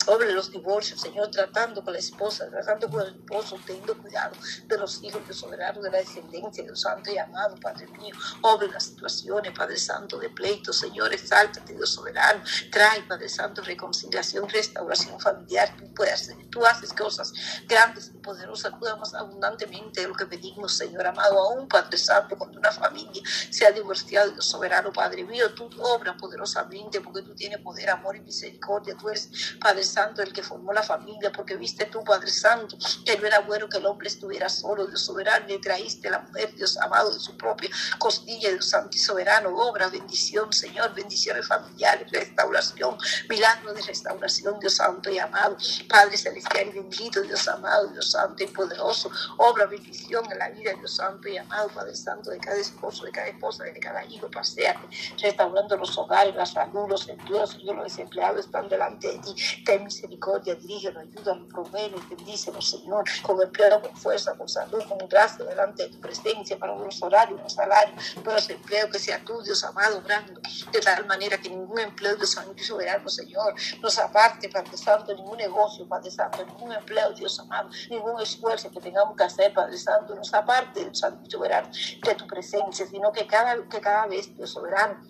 Obre 0.06 0.32
los 0.32 0.50
divorcios, 0.50 1.00
Señor, 1.00 1.30
tratando 1.30 1.82
con 1.82 1.92
la 1.92 1.98
esposa, 1.98 2.48
tratando 2.48 2.88
con 2.88 3.00
el 3.00 3.14
esposo, 3.14 3.58
teniendo 3.66 3.96
cuidado 3.98 4.34
de 4.66 4.78
los 4.78 5.02
hijos, 5.02 5.26
de 5.26 5.34
soberanos, 5.34 5.82
de 5.82 5.90
la 5.90 5.98
descendencia, 5.98 6.62
Dios 6.62 6.80
Santo 6.80 7.10
y 7.10 7.18
amado, 7.18 7.56
Padre 7.56 7.86
mío. 7.88 8.14
Obre 8.42 8.68
las 8.68 8.84
situaciones, 8.84 9.52
Padre 9.56 9.76
Santo, 9.76 10.18
de 10.18 10.30
pleito, 10.30 10.72
Señor, 10.72 11.12
exáltate, 11.12 11.74
Dios 11.74 11.90
soberano. 11.90 12.42
Trae, 12.70 13.02
Padre 13.02 13.28
Santo, 13.28 13.62
reconciliación, 13.62 14.48
restauración 14.48 15.18
familiar. 15.20 15.74
Tú 15.76 15.92
puedes 15.94 16.14
hacer, 16.14 16.36
tú 16.50 16.64
haces 16.64 16.92
cosas 16.92 17.32
grandes 17.66 18.12
y 18.14 18.18
poderosas, 18.18 18.72
más 18.98 19.14
abundantemente 19.14 20.00
de 20.00 20.08
lo 20.08 20.14
que 20.14 20.26
pedimos, 20.26 20.76
Señor 20.76 21.06
amado, 21.06 21.38
aún, 21.38 21.68
Padre 21.68 21.98
Santo, 21.98 22.38
cuando 22.38 22.58
una 22.58 22.67
familia 22.72 23.22
se 23.50 23.66
ha 23.66 23.72
divorciado, 23.72 24.30
Dios 24.30 24.46
soberano, 24.46 24.92
Padre 24.92 25.24
mío, 25.24 25.52
tú 25.54 25.68
obras 25.80 26.16
poderosamente 26.18 27.00
porque 27.00 27.22
tú 27.22 27.34
tienes 27.34 27.60
poder, 27.60 27.90
amor 27.90 28.16
y 28.16 28.20
misericordia. 28.20 28.96
Tú 28.96 29.08
eres 29.08 29.30
Padre 29.60 29.84
Santo, 29.84 30.22
el 30.22 30.32
que 30.32 30.42
formó 30.42 30.72
la 30.72 30.82
familia, 30.82 31.32
porque 31.32 31.56
viste 31.56 31.86
tú, 31.86 32.02
Padre 32.04 32.30
Santo, 32.30 32.76
que 33.04 33.16
no 33.18 33.26
era 33.26 33.40
bueno 33.40 33.68
que 33.68 33.78
el 33.78 33.86
hombre 33.86 34.08
estuviera 34.08 34.48
solo, 34.48 34.86
Dios 34.86 35.02
soberano, 35.02 35.46
le 35.46 35.58
traíste 35.58 36.10
la 36.10 36.20
mujer, 36.20 36.54
Dios 36.54 36.76
amado, 36.78 37.12
de 37.12 37.20
su 37.20 37.36
propia 37.36 37.70
costilla, 37.98 38.50
Dios 38.50 38.68
Santo 38.68 38.96
y 38.96 39.00
soberano, 39.00 39.50
obra, 39.56 39.88
bendición, 39.88 40.52
Señor, 40.52 40.94
bendiciones 40.94 41.46
familiares, 41.46 42.10
restauración, 42.10 42.96
milagro 43.28 43.74
de 43.74 43.82
restauración, 43.82 44.58
Dios 44.60 44.76
Santo 44.76 45.10
y 45.10 45.18
amado, 45.18 45.56
Padre 45.88 46.16
Celestial 46.16 46.68
y 46.68 46.72
bendito, 46.72 47.22
Dios 47.22 47.46
amado, 47.48 47.88
Dios 47.88 48.10
Santo 48.10 48.42
y 48.42 48.46
poderoso, 48.48 49.10
obra, 49.38 49.66
bendición 49.66 50.30
en 50.30 50.38
la 50.38 50.50
vida, 50.50 50.72
Dios 50.74 50.96
Santo 50.96 51.28
y 51.28 51.36
amado, 51.36 51.68
Padre 51.68 51.96
Santo, 51.96 52.30
de 52.30 52.38
cada 52.38 52.57
esposo, 52.60 53.04
de 53.04 53.12
cada 53.12 53.28
esposa, 53.28 53.64
de 53.64 53.78
cada 53.78 54.04
hijo, 54.04 54.30
paseate, 54.30 54.86
restaurando 55.20 55.76
los 55.76 55.96
hogares, 55.96 56.34
las 56.34 56.52
salud, 56.52 56.88
los 56.88 57.08
empleos, 57.08 57.50
Señor, 57.50 57.76
los 57.76 57.84
desempleados 57.84 58.46
están 58.46 58.68
delante 58.68 59.08
de 59.08 59.18
ti, 59.18 59.34
ten 59.64 59.84
misericordia, 59.84 60.54
dirígelo, 60.54 61.00
ayúdalo, 61.00 61.48
provee, 61.48 61.92
bendícelo, 62.08 62.60
Señor, 62.60 63.04
con 63.22 63.40
empleo, 63.40 63.80
con 63.80 63.96
fuerza, 63.96 64.34
con 64.36 64.48
salud, 64.48 64.82
con 64.88 64.98
gracia 65.08 65.44
delante 65.44 65.84
de 65.84 65.90
tu 65.90 66.00
presencia, 66.00 66.58
para 66.58 66.74
los 66.74 67.02
horarios, 67.02 67.40
los 67.40 67.52
salarios, 67.52 68.16
para 68.24 68.36
los 68.36 68.50
empleos, 68.50 68.90
que 68.90 68.98
sea 68.98 69.22
tú, 69.24 69.40
Dios 69.42 69.62
amado, 69.64 69.98
obrando, 69.98 70.40
de 70.72 70.80
tal 70.80 71.06
manera 71.06 71.38
que 71.38 71.48
ningún 71.48 71.78
empleo 71.78 72.16
de 72.16 72.26
soberano, 72.26 73.08
Señor, 73.08 73.54
nos 73.80 73.98
aparte, 73.98 74.48
Padre 74.48 74.76
Santo, 74.76 75.14
ningún 75.14 75.38
negocio, 75.38 75.86
Padre 75.88 76.10
Santo, 76.10 76.44
ningún 76.44 76.72
empleo, 76.72 77.12
Dios 77.12 77.38
amado, 77.40 77.70
ningún 77.90 78.20
esfuerzo 78.20 78.70
que 78.70 78.80
tengamos 78.80 79.16
que 79.16 79.24
hacer, 79.24 79.52
Padre 79.52 79.76
Santo, 79.76 80.14
nos 80.14 80.32
aparte, 80.34 80.80
Dios 80.80 80.98
Santo 80.98 81.30
soberano, 81.30 81.68
de 82.02 82.14
tu 82.14 82.26
presencia, 82.26 82.47
sino 82.50 83.12
que 83.12 83.26
cada, 83.26 83.56
que 83.68 83.80
cada 83.80 84.06
vez, 84.06 84.34
Dios 84.36 84.50
soberano, 84.50 85.00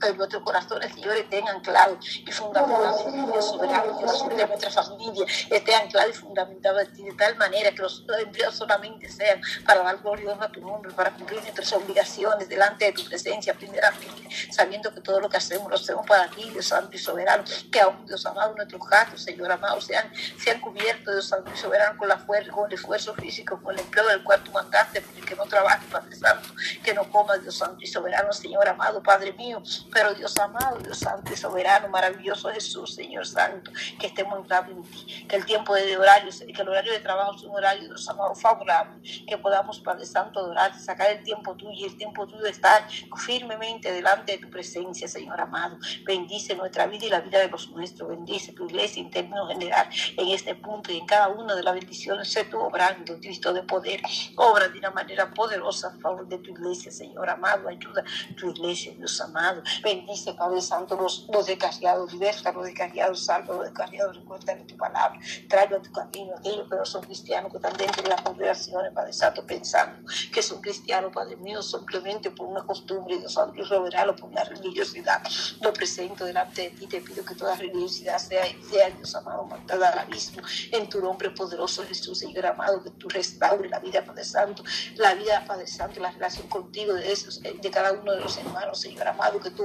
que 0.00 0.12
nuestros 0.14 0.42
corazones, 0.42 0.92
Señor, 0.94 1.16
estén 1.16 1.46
anclados 1.48 2.04
y 2.16 2.32
fundamentados 2.32 3.06
en 3.06 3.26
Dios 3.26 3.46
soberano, 3.46 3.98
Dios 3.98 4.28
de 4.28 4.46
nuestra 4.46 4.70
familia, 4.70 5.26
esté 5.50 5.74
anclado 5.74 6.10
y 6.10 6.12
fundamentado 6.12 6.80
en 6.80 6.92
ti, 6.92 7.02
de 7.04 7.12
tal 7.12 7.36
manera 7.36 7.70
que 7.72 7.82
los 7.82 8.04
empleos 8.18 8.54
solamente 8.54 9.08
sean 9.08 9.40
para 9.64 9.82
dar 9.82 9.98
gloria 9.98 10.36
a 10.40 10.48
tu 10.50 10.60
nombre, 10.60 10.92
para 10.92 11.10
cumplir 11.10 11.40
nuestras 11.42 11.72
obligaciones 11.72 12.48
delante 12.48 12.86
de 12.86 12.92
tu 12.92 13.04
presencia, 13.04 13.54
primeramente, 13.54 14.28
sabiendo 14.50 14.92
que 14.94 15.00
todo 15.00 15.20
lo 15.20 15.28
que 15.28 15.36
hacemos 15.36 15.68
lo 15.68 15.76
hacemos 15.76 16.06
para 16.06 16.28
ti, 16.30 16.48
Dios 16.50 16.66
Santo 16.66 16.96
y 16.96 16.98
Soberano, 16.98 17.44
que 17.70 17.80
aún, 17.80 18.06
Dios 18.06 18.24
amado, 18.26 18.54
nuestros 18.54 18.80
gatos, 18.88 19.22
Señor 19.22 19.52
amado, 19.52 19.80
sean, 19.80 20.10
sean 20.42 20.60
cubiertos, 20.60 21.14
Dios 21.14 21.28
Santo 21.28 21.50
y 21.54 21.56
Soberano, 21.56 21.98
con 21.98 22.08
la 22.08 22.18
fuerza, 22.18 22.50
con 22.52 22.66
el 22.66 22.74
esfuerzo 22.74 23.14
físico, 23.14 23.60
con 23.62 23.74
el 23.74 23.80
empleo 23.80 24.06
del 24.08 24.22
cual 24.22 24.42
tú 24.42 24.50
mandaste, 24.52 25.00
porque 25.00 25.20
que 25.20 25.36
no 25.36 25.44
trabaje, 25.44 25.86
Padre 25.90 26.16
Santo, 26.16 26.48
que 26.82 26.94
no 26.94 27.08
coma, 27.10 27.36
Dios 27.38 27.56
Santo 27.56 27.78
y 27.80 27.86
Soberano, 27.86 28.32
Señor 28.32 28.66
amado, 28.68 29.02
Padre 29.02 29.32
mío, 29.32 29.62
pero 29.92 30.14
Dios 30.14 30.36
amado, 30.38 30.78
Dios 30.78 30.98
santo 30.98 31.32
y 31.32 31.36
soberano, 31.36 31.88
maravilloso 31.88 32.50
Jesús, 32.50 32.94
Señor 32.94 33.26
santo, 33.26 33.70
que 33.98 34.06
estemos 34.06 34.38
entrados 34.38 34.70
en 34.70 34.82
ti, 34.82 35.26
que 35.28 35.36
el 35.36 35.44
tiempo 35.44 35.74
de 35.74 35.96
horario, 35.96 36.30
que 36.30 36.62
el 36.62 36.68
horario 36.68 36.92
de 36.92 37.00
trabajo 37.00 37.36
sea 37.38 37.48
un 37.48 37.56
horario, 37.56 37.88
Dios 37.88 38.08
amado, 38.08 38.34
favorable, 38.34 39.00
que 39.26 39.38
podamos, 39.38 39.80
Padre 39.80 40.06
Santo, 40.06 40.40
adorar, 40.40 40.78
sacar 40.78 41.10
el 41.10 41.22
tiempo 41.22 41.54
tuyo 41.56 41.72
y 41.72 41.84
el 41.84 41.96
tiempo 41.96 42.26
tuyo 42.26 42.42
de 42.42 42.50
estar 42.50 42.86
firmemente 43.16 43.92
delante 43.92 44.32
de 44.32 44.38
tu 44.38 44.50
presencia, 44.50 45.08
Señor 45.08 45.40
amado. 45.40 45.78
Bendice 46.04 46.54
nuestra 46.54 46.86
vida 46.86 47.06
y 47.06 47.10
la 47.10 47.20
vida 47.20 47.38
de 47.38 47.48
los 47.48 47.70
nuestros, 47.70 48.08
bendice 48.08 48.52
tu 48.52 48.66
iglesia 48.66 49.02
en 49.02 49.10
términos 49.10 49.48
general, 49.48 49.88
en 50.16 50.28
este 50.28 50.54
punto 50.54 50.92
y 50.92 50.98
en 50.98 51.06
cada 51.06 51.28
una 51.28 51.54
de 51.54 51.62
las 51.62 51.74
bendiciones, 51.74 52.32
sé 52.32 52.44
tú 52.44 52.58
obrando, 52.58 53.18
Cristo 53.20 53.52
de 53.52 53.62
poder, 53.62 54.00
obra 54.36 54.68
de 54.68 54.78
una 54.78 54.90
manera 54.90 55.30
poderosa 55.32 55.88
a 55.88 56.00
favor 56.00 56.26
de 56.28 56.38
tu 56.38 56.50
iglesia, 56.50 56.90
Señor 56.90 57.28
amado, 57.28 57.68
ayuda 57.68 58.04
tu 58.36 58.50
iglesia, 58.50 58.92
Dios 58.96 59.20
amado. 59.20 59.62
Bendice, 59.82 60.34
Padre 60.34 60.60
Santo, 60.60 60.96
los, 60.96 61.26
los 61.32 61.46
descarriados, 61.46 62.12
los 62.12 62.64
descarriados, 62.64 63.24
salva 63.24 63.54
los 63.54 63.64
descarriados, 63.64 64.16
recuerda 64.16 64.56
tu 64.66 64.76
palabra, 64.76 65.18
tráelo 65.48 65.76
a 65.76 65.82
tu 65.82 65.92
camino, 65.92 66.34
aquellos 66.36 66.68
que 66.68 66.76
no 66.76 66.84
son 66.84 67.02
cristianos, 67.02 67.50
que 67.50 67.58
están 67.58 67.76
dentro 67.76 68.02
de 68.02 68.08
las 68.08 68.20
congregaciones, 68.22 68.92
Padre 68.92 69.12
Santo, 69.12 69.46
pensando 69.46 70.08
que 70.32 70.42
son 70.42 70.60
cristianos, 70.60 71.12
Padre 71.12 71.36
mío, 71.36 71.62
simplemente 71.62 72.30
por 72.30 72.46
una 72.46 72.62
costumbre, 72.64 73.18
Dios 73.18 73.32
Santo, 73.32 73.60
y 73.60 73.62
revelarlo 73.62 74.16
por 74.16 74.30
una 74.30 74.44
religiosidad. 74.44 75.22
Lo 75.60 75.72
presento 75.72 76.24
delante 76.24 76.62
de 76.62 76.70
ti, 76.70 76.86
te 76.86 77.00
pido 77.00 77.24
que 77.24 77.34
toda 77.34 77.54
religiosidad 77.56 78.18
sea, 78.18 78.44
sea 78.68 78.90
Dios 78.90 79.14
amado, 79.14 79.44
mandada 79.44 79.90
al 79.90 79.98
abismo, 80.00 80.42
en 80.72 80.88
tu 80.88 81.00
nombre 81.00 81.30
poderoso, 81.30 81.84
Jesús, 81.84 82.18
Señor 82.18 82.46
amado, 82.46 82.82
que 82.82 82.90
tú 82.90 83.08
restaures 83.08 83.70
la 83.70 83.78
vida, 83.78 84.04
Padre 84.04 84.24
Santo, 84.24 84.62
la 84.96 85.14
vida, 85.14 85.44
Padre 85.46 85.66
Santo, 85.66 86.00
la 86.00 86.10
relación 86.10 86.48
contigo 86.48 86.94
de, 86.94 87.12
esos, 87.12 87.40
de 87.40 87.70
cada 87.70 87.92
uno 87.92 88.12
de 88.12 88.20
los 88.20 88.36
hermanos, 88.36 88.80
Señor 88.80 89.08
amado, 89.08 89.40
que 89.40 89.50
tú 89.50 89.64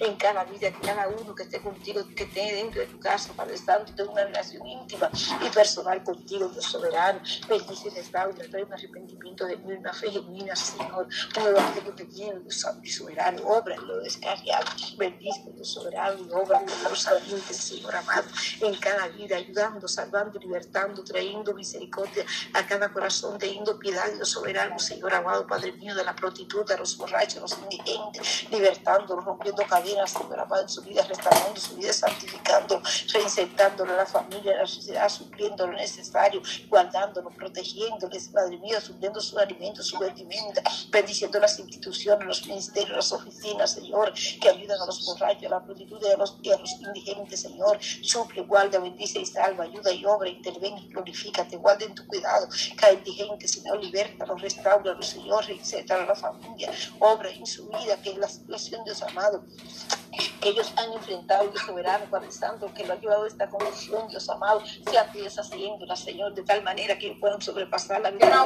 en 0.00 0.16
cada 0.16 0.44
vida, 0.44 0.70
que 0.70 0.80
cada 0.86 1.08
uno 1.08 1.34
que 1.34 1.44
esté 1.44 1.60
contigo, 1.60 2.02
que 2.16 2.24
esté 2.24 2.54
dentro 2.54 2.80
de 2.80 2.86
tu 2.86 2.98
casa, 2.98 3.32
Padre 3.32 3.56
Santo, 3.56 3.92
tenga 3.94 4.10
una 4.10 4.24
relación 4.24 4.66
íntima 4.66 5.10
y 5.40 5.48
personal 5.50 6.02
contigo, 6.02 6.48
Dios 6.48 6.64
soberano. 6.64 7.20
Bendice 7.48 7.88
y 7.88 7.90
restaura, 7.90 8.44
trae 8.50 8.64
un 8.64 8.72
arrepentimiento 8.72 9.46
de 9.46 9.56
mí, 9.56 9.72
una 9.72 9.92
fe 9.92 10.10
genuina, 10.10 10.54
Señor, 10.56 11.08
un 11.38 11.46
evangelio 11.46 11.94
que 11.94 12.04
tiene, 12.04 12.40
Dios 12.40 12.60
Santo 12.60 12.80
y 12.82 12.90
soberano, 12.90 13.42
obra 13.46 13.76
lo 13.76 13.98
descarriado, 13.98 14.66
bendice, 14.96 15.50
Dios 15.54 15.72
soberano, 15.72 16.18
y 16.20 16.30
obra 16.32 16.60
poderosamente, 16.60 17.54
Señor 17.54 17.96
amado, 17.96 18.26
en 18.60 18.74
cada 18.76 19.08
vida, 19.08 19.36
ayudando, 19.36 19.88
salvando, 19.88 20.38
libertando, 20.38 21.02
trayendo 21.04 21.54
misericordia 21.54 22.24
a 22.52 22.66
cada 22.66 22.92
corazón, 22.92 23.38
teniendo 23.38 23.78
piedad, 23.78 24.10
Dios 24.12 24.28
soberano, 24.28 24.78
Señor 24.78 25.14
amado, 25.14 25.46
Padre 25.46 25.72
mío, 25.72 25.94
de 25.94 26.04
la 26.04 26.14
prostitución 26.14 26.32
prostitutas, 26.32 26.76
a 26.76 26.80
los 26.80 26.96
borrachos, 26.96 27.42
los 27.42 27.58
indigentes, 27.58 28.50
libertándolos, 28.50 29.24
rompiendo 29.32 29.62
cadenas, 29.66 30.14
en 30.62 30.68
su 30.68 30.82
vida, 30.82 31.02
restaurando 31.08 31.58
su 31.58 31.76
vida, 31.76 31.92
santificando, 31.92 32.82
reinsertándolo 33.12 33.92
a 33.94 33.96
la 33.96 34.06
familia, 34.06 34.54
a 34.54 34.58
la 34.58 34.66
sociedad, 34.66 35.08
supliendo 35.08 35.66
lo 35.66 35.72
necesario, 35.72 36.42
guardándolo, 36.68 37.30
protegiéndoles, 37.30 38.28
Padre 38.28 38.58
mío, 38.58 38.80
supliendo 38.80 39.20
sus 39.20 39.38
alimentos, 39.38 39.86
su 39.86 39.98
vestimenta, 39.98 40.62
bendiciendo 40.90 41.38
las 41.40 41.58
instituciones, 41.58 42.26
los 42.26 42.46
ministerios, 42.46 42.96
las 42.96 43.12
oficinas, 43.12 43.72
Señor, 43.72 44.12
que 44.12 44.48
ayudan 44.48 44.80
a 44.80 44.86
los 44.86 45.04
borrachos, 45.06 45.46
a 45.46 45.48
la 45.48 45.64
prostituta 45.64 46.08
y 46.08 46.12
a 46.50 46.56
los, 46.58 46.76
indigentes, 46.80 47.40
Señor. 47.40 47.78
Suple, 47.80 48.42
guarda, 48.42 48.78
bendice 48.78 49.20
y 49.20 49.26
salva, 49.26 49.64
ayuda 49.64 49.92
y 49.92 50.04
obra, 50.04 50.28
interven 50.28 50.76
y 50.78 50.88
glorifícate, 50.88 51.56
guarda 51.56 51.86
en 51.86 51.94
tu 51.94 52.06
cuidado. 52.06 52.46
Cada 52.76 52.92
indigente, 52.92 53.48
Señor, 53.48 53.82
liberta, 53.82 54.26
los 54.26 54.40
restaura, 54.40 54.92
los 54.92 55.06
Señor, 55.06 55.46
reinserta 55.46 55.94
a 55.94 56.06
la 56.06 56.14
familia, 56.14 56.70
obra 56.98 57.30
en 57.30 57.46
su 57.46 57.68
vida, 57.68 57.96
que 58.02 58.10
es 58.10 58.18
la 58.18 58.28
situación, 58.28 58.84
Dios 58.84 59.02
amado, 59.12 59.44
que 60.40 60.48
ellos 60.48 60.72
han 60.76 60.92
enfrentado, 60.92 61.48
Dios 61.48 61.64
soberano, 61.64 62.04
Padre 62.10 62.30
Santo, 62.30 62.72
que 62.74 62.84
lo 62.84 62.94
ha 62.94 62.96
llevado 62.96 63.24
a 63.24 63.28
esta 63.28 63.48
condición, 63.48 64.08
Dios 64.08 64.28
amado, 64.28 64.62
sea 64.90 65.10
tú 65.10 65.18
deshaciéndola, 65.18 65.96
Señor, 65.96 66.34
de 66.34 66.42
tal 66.42 66.62
manera 66.62 66.98
que 66.98 67.16
puedan 67.20 67.40
sobrepasar 67.40 68.00
la 68.00 68.10
vida 68.10 68.44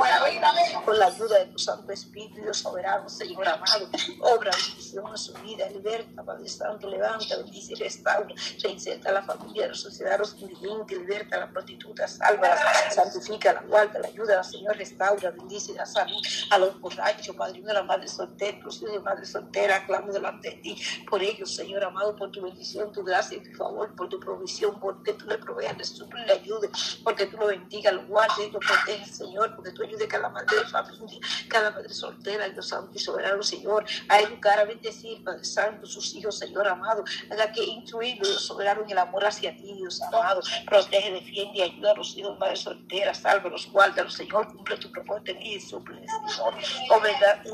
con 0.84 0.98
la 0.98 1.06
ayuda 1.06 1.38
de 1.38 1.46
tu 1.46 1.58
Santo 1.58 1.90
Espíritu, 1.92 2.40
Dios 2.42 2.58
soberano, 2.58 3.08
Señor 3.08 3.48
amado, 3.48 3.88
obra 4.20 4.50
bendición 4.50 5.06
en 5.08 5.18
su 5.18 5.32
vida, 5.34 5.68
liberta, 5.70 6.22
Padre 6.22 6.48
Santo, 6.48 6.88
levanta, 6.88 7.36
bendice 7.36 7.72
y 7.72 7.76
restaura, 7.76 8.34
reinserta 8.62 9.10
a 9.10 9.12
la 9.12 9.22
familia, 9.22 9.64
a 9.64 9.68
la 9.68 9.74
sociedad, 9.74 10.14
a 10.14 10.18
los 10.18 10.34
indigentes, 10.40 10.98
liberta 10.98 11.36
a 11.36 11.40
la 11.40 11.50
prostituta, 11.50 12.06
salva, 12.06 12.56
santifica, 12.90 13.52
la 13.54 13.62
guarda, 13.62 13.98
la 14.00 14.08
ayuda, 14.08 14.44
Señor, 14.44 14.76
restaura, 14.76 15.30
bendice 15.30 15.74
da 15.74 15.86
salud 15.86 16.22
a 16.50 16.58
los 16.58 16.80
borrachos, 16.80 17.34
Padre 17.34 17.60
mío, 17.60 17.72
la 17.72 17.82
madre 17.82 18.08
soltera, 18.08 18.58
de 18.58 19.00
madre 19.00 19.26
soltera, 19.26 19.84
clamo 19.86 20.12
delante 20.12 20.55
ti, 20.56 20.76
por 21.08 21.22
ellos, 21.22 21.54
Señor 21.54 21.84
amado, 21.84 22.16
por 22.16 22.30
tu 22.30 22.42
bendición, 22.42 22.92
tu 22.92 23.02
gracia 23.02 23.36
tu 23.42 23.52
favor, 23.56 23.94
por 23.94 24.08
tu 24.08 24.18
provisión, 24.20 24.78
porque 24.80 25.12
tú 25.14 25.26
le 25.26 25.38
proveas, 25.38 25.76
le 25.76 25.84
suples, 25.84 26.26
le 26.26 26.32
ayudes, 26.32 27.00
porque 27.02 27.26
tú 27.26 27.36
lo 27.36 27.46
bendigas, 27.46 27.92
lo 27.92 28.06
guardes, 28.06 28.52
lo 28.52 28.58
proteges, 28.60 29.16
Señor, 29.16 29.54
porque 29.54 29.72
tú 29.72 29.82
ayudes 29.82 30.06
a 30.06 30.08
cada 30.08 30.28
madre 30.28 30.56
de 30.56 30.64
familia, 30.64 31.20
cada 31.48 31.70
madre 31.70 31.88
soltera, 31.88 32.48
Dios 32.48 32.68
Santo 32.68 32.92
y 32.94 32.98
soberano, 32.98 33.42
Señor, 33.42 33.84
a 34.08 34.20
educar, 34.20 34.58
a 34.58 34.64
bendecir, 34.64 35.22
Padre 35.24 35.44
Santo, 35.44 35.86
sus 35.86 36.14
hijos, 36.14 36.38
Señor 36.38 36.66
amado, 36.68 37.04
haga 37.30 37.52
que 37.52 37.64
instruirlo, 37.64 38.26
Dios 38.26 38.42
soberano, 38.42 38.84
el 38.88 38.98
amor 38.98 39.24
hacia 39.24 39.56
ti, 39.56 39.74
Dios 39.74 40.00
amado, 40.02 40.40
protege, 40.66 41.12
defiende 41.12 41.62
ayuda 41.62 41.92
a 41.92 41.94
los 41.94 42.16
hijos, 42.16 42.38
madres 42.38 42.60
solteras, 42.60 43.18
sálvalos, 43.18 43.70
guárdalos, 43.70 44.14
Señor, 44.14 44.46
cumple 44.48 44.76
tu 44.78 44.90
propósito 44.90 45.32
en 45.32 45.38
ellos, 45.42 45.68
suple, 45.68 46.00
Señor, 46.06 46.54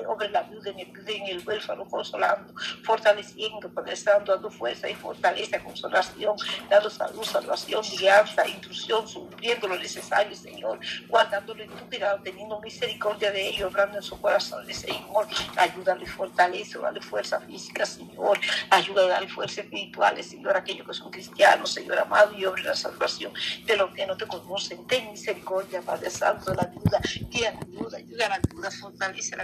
obre 0.06 0.28
la 0.30 0.42
viuda 0.42 0.70
en 0.70 0.78
el, 0.80 1.08
en 1.08 1.26
el 1.26 1.46
huérfano, 1.46 1.86
consolando, 1.88 2.52
fortaleciendo, 2.92 3.72
Padre 3.72 3.96
Santo, 3.96 4.32
dando 4.32 4.50
fuerza 4.50 4.86
y 4.86 4.94
fortaleza, 4.94 5.58
consolación, 5.64 6.36
dando 6.68 6.90
salud, 6.90 7.24
salvación, 7.24 7.82
guianza, 7.98 8.46
intrusión, 8.46 9.08
supliendo 9.08 9.66
lo 9.66 9.78
necesario, 9.78 10.36
Señor, 10.36 10.78
guardándolo 11.08 11.62
en 11.62 11.70
tu 11.70 11.88
cuidado, 11.88 12.20
teniendo 12.22 12.60
misericordia 12.60 13.32
de 13.32 13.48
ellos, 13.48 13.70
obrando 13.70 13.96
en 13.96 14.02
su 14.02 14.20
corazón, 14.20 14.66
Señor, 14.74 15.26
ayúdale, 15.56 16.04
fortalece, 16.04 16.78
dale 16.78 17.00
fuerza 17.00 17.40
física, 17.40 17.86
Señor, 17.86 18.38
ayuda 18.68 19.04
a 19.04 19.08
darle 19.08 19.28
fuerza 19.28 19.62
espiritual, 19.62 20.22
Señor, 20.22 20.54
a 20.54 20.58
aquellos 20.58 20.86
que 20.86 20.92
son 20.92 21.10
cristianos, 21.10 21.72
Señor 21.72 21.98
amado, 21.98 22.36
y 22.36 22.44
obre 22.44 22.62
la 22.62 22.74
salvación 22.74 23.32
de 23.64 23.74
los 23.74 23.90
que 23.94 24.06
no 24.06 24.18
te 24.18 24.26
conocen, 24.26 24.86
ten 24.86 25.10
misericordia, 25.10 25.80
Padre 25.80 26.10
Santo, 26.10 26.52
la 26.52 26.64
ayuda, 26.64 27.00
guía 27.30 27.52
la 27.52 27.60
ayuda, 27.60 27.96
ayuda 27.96 28.28
la 28.28 28.34
ayuda, 28.34 28.70
fortalece 28.70 29.34
la 29.34 29.40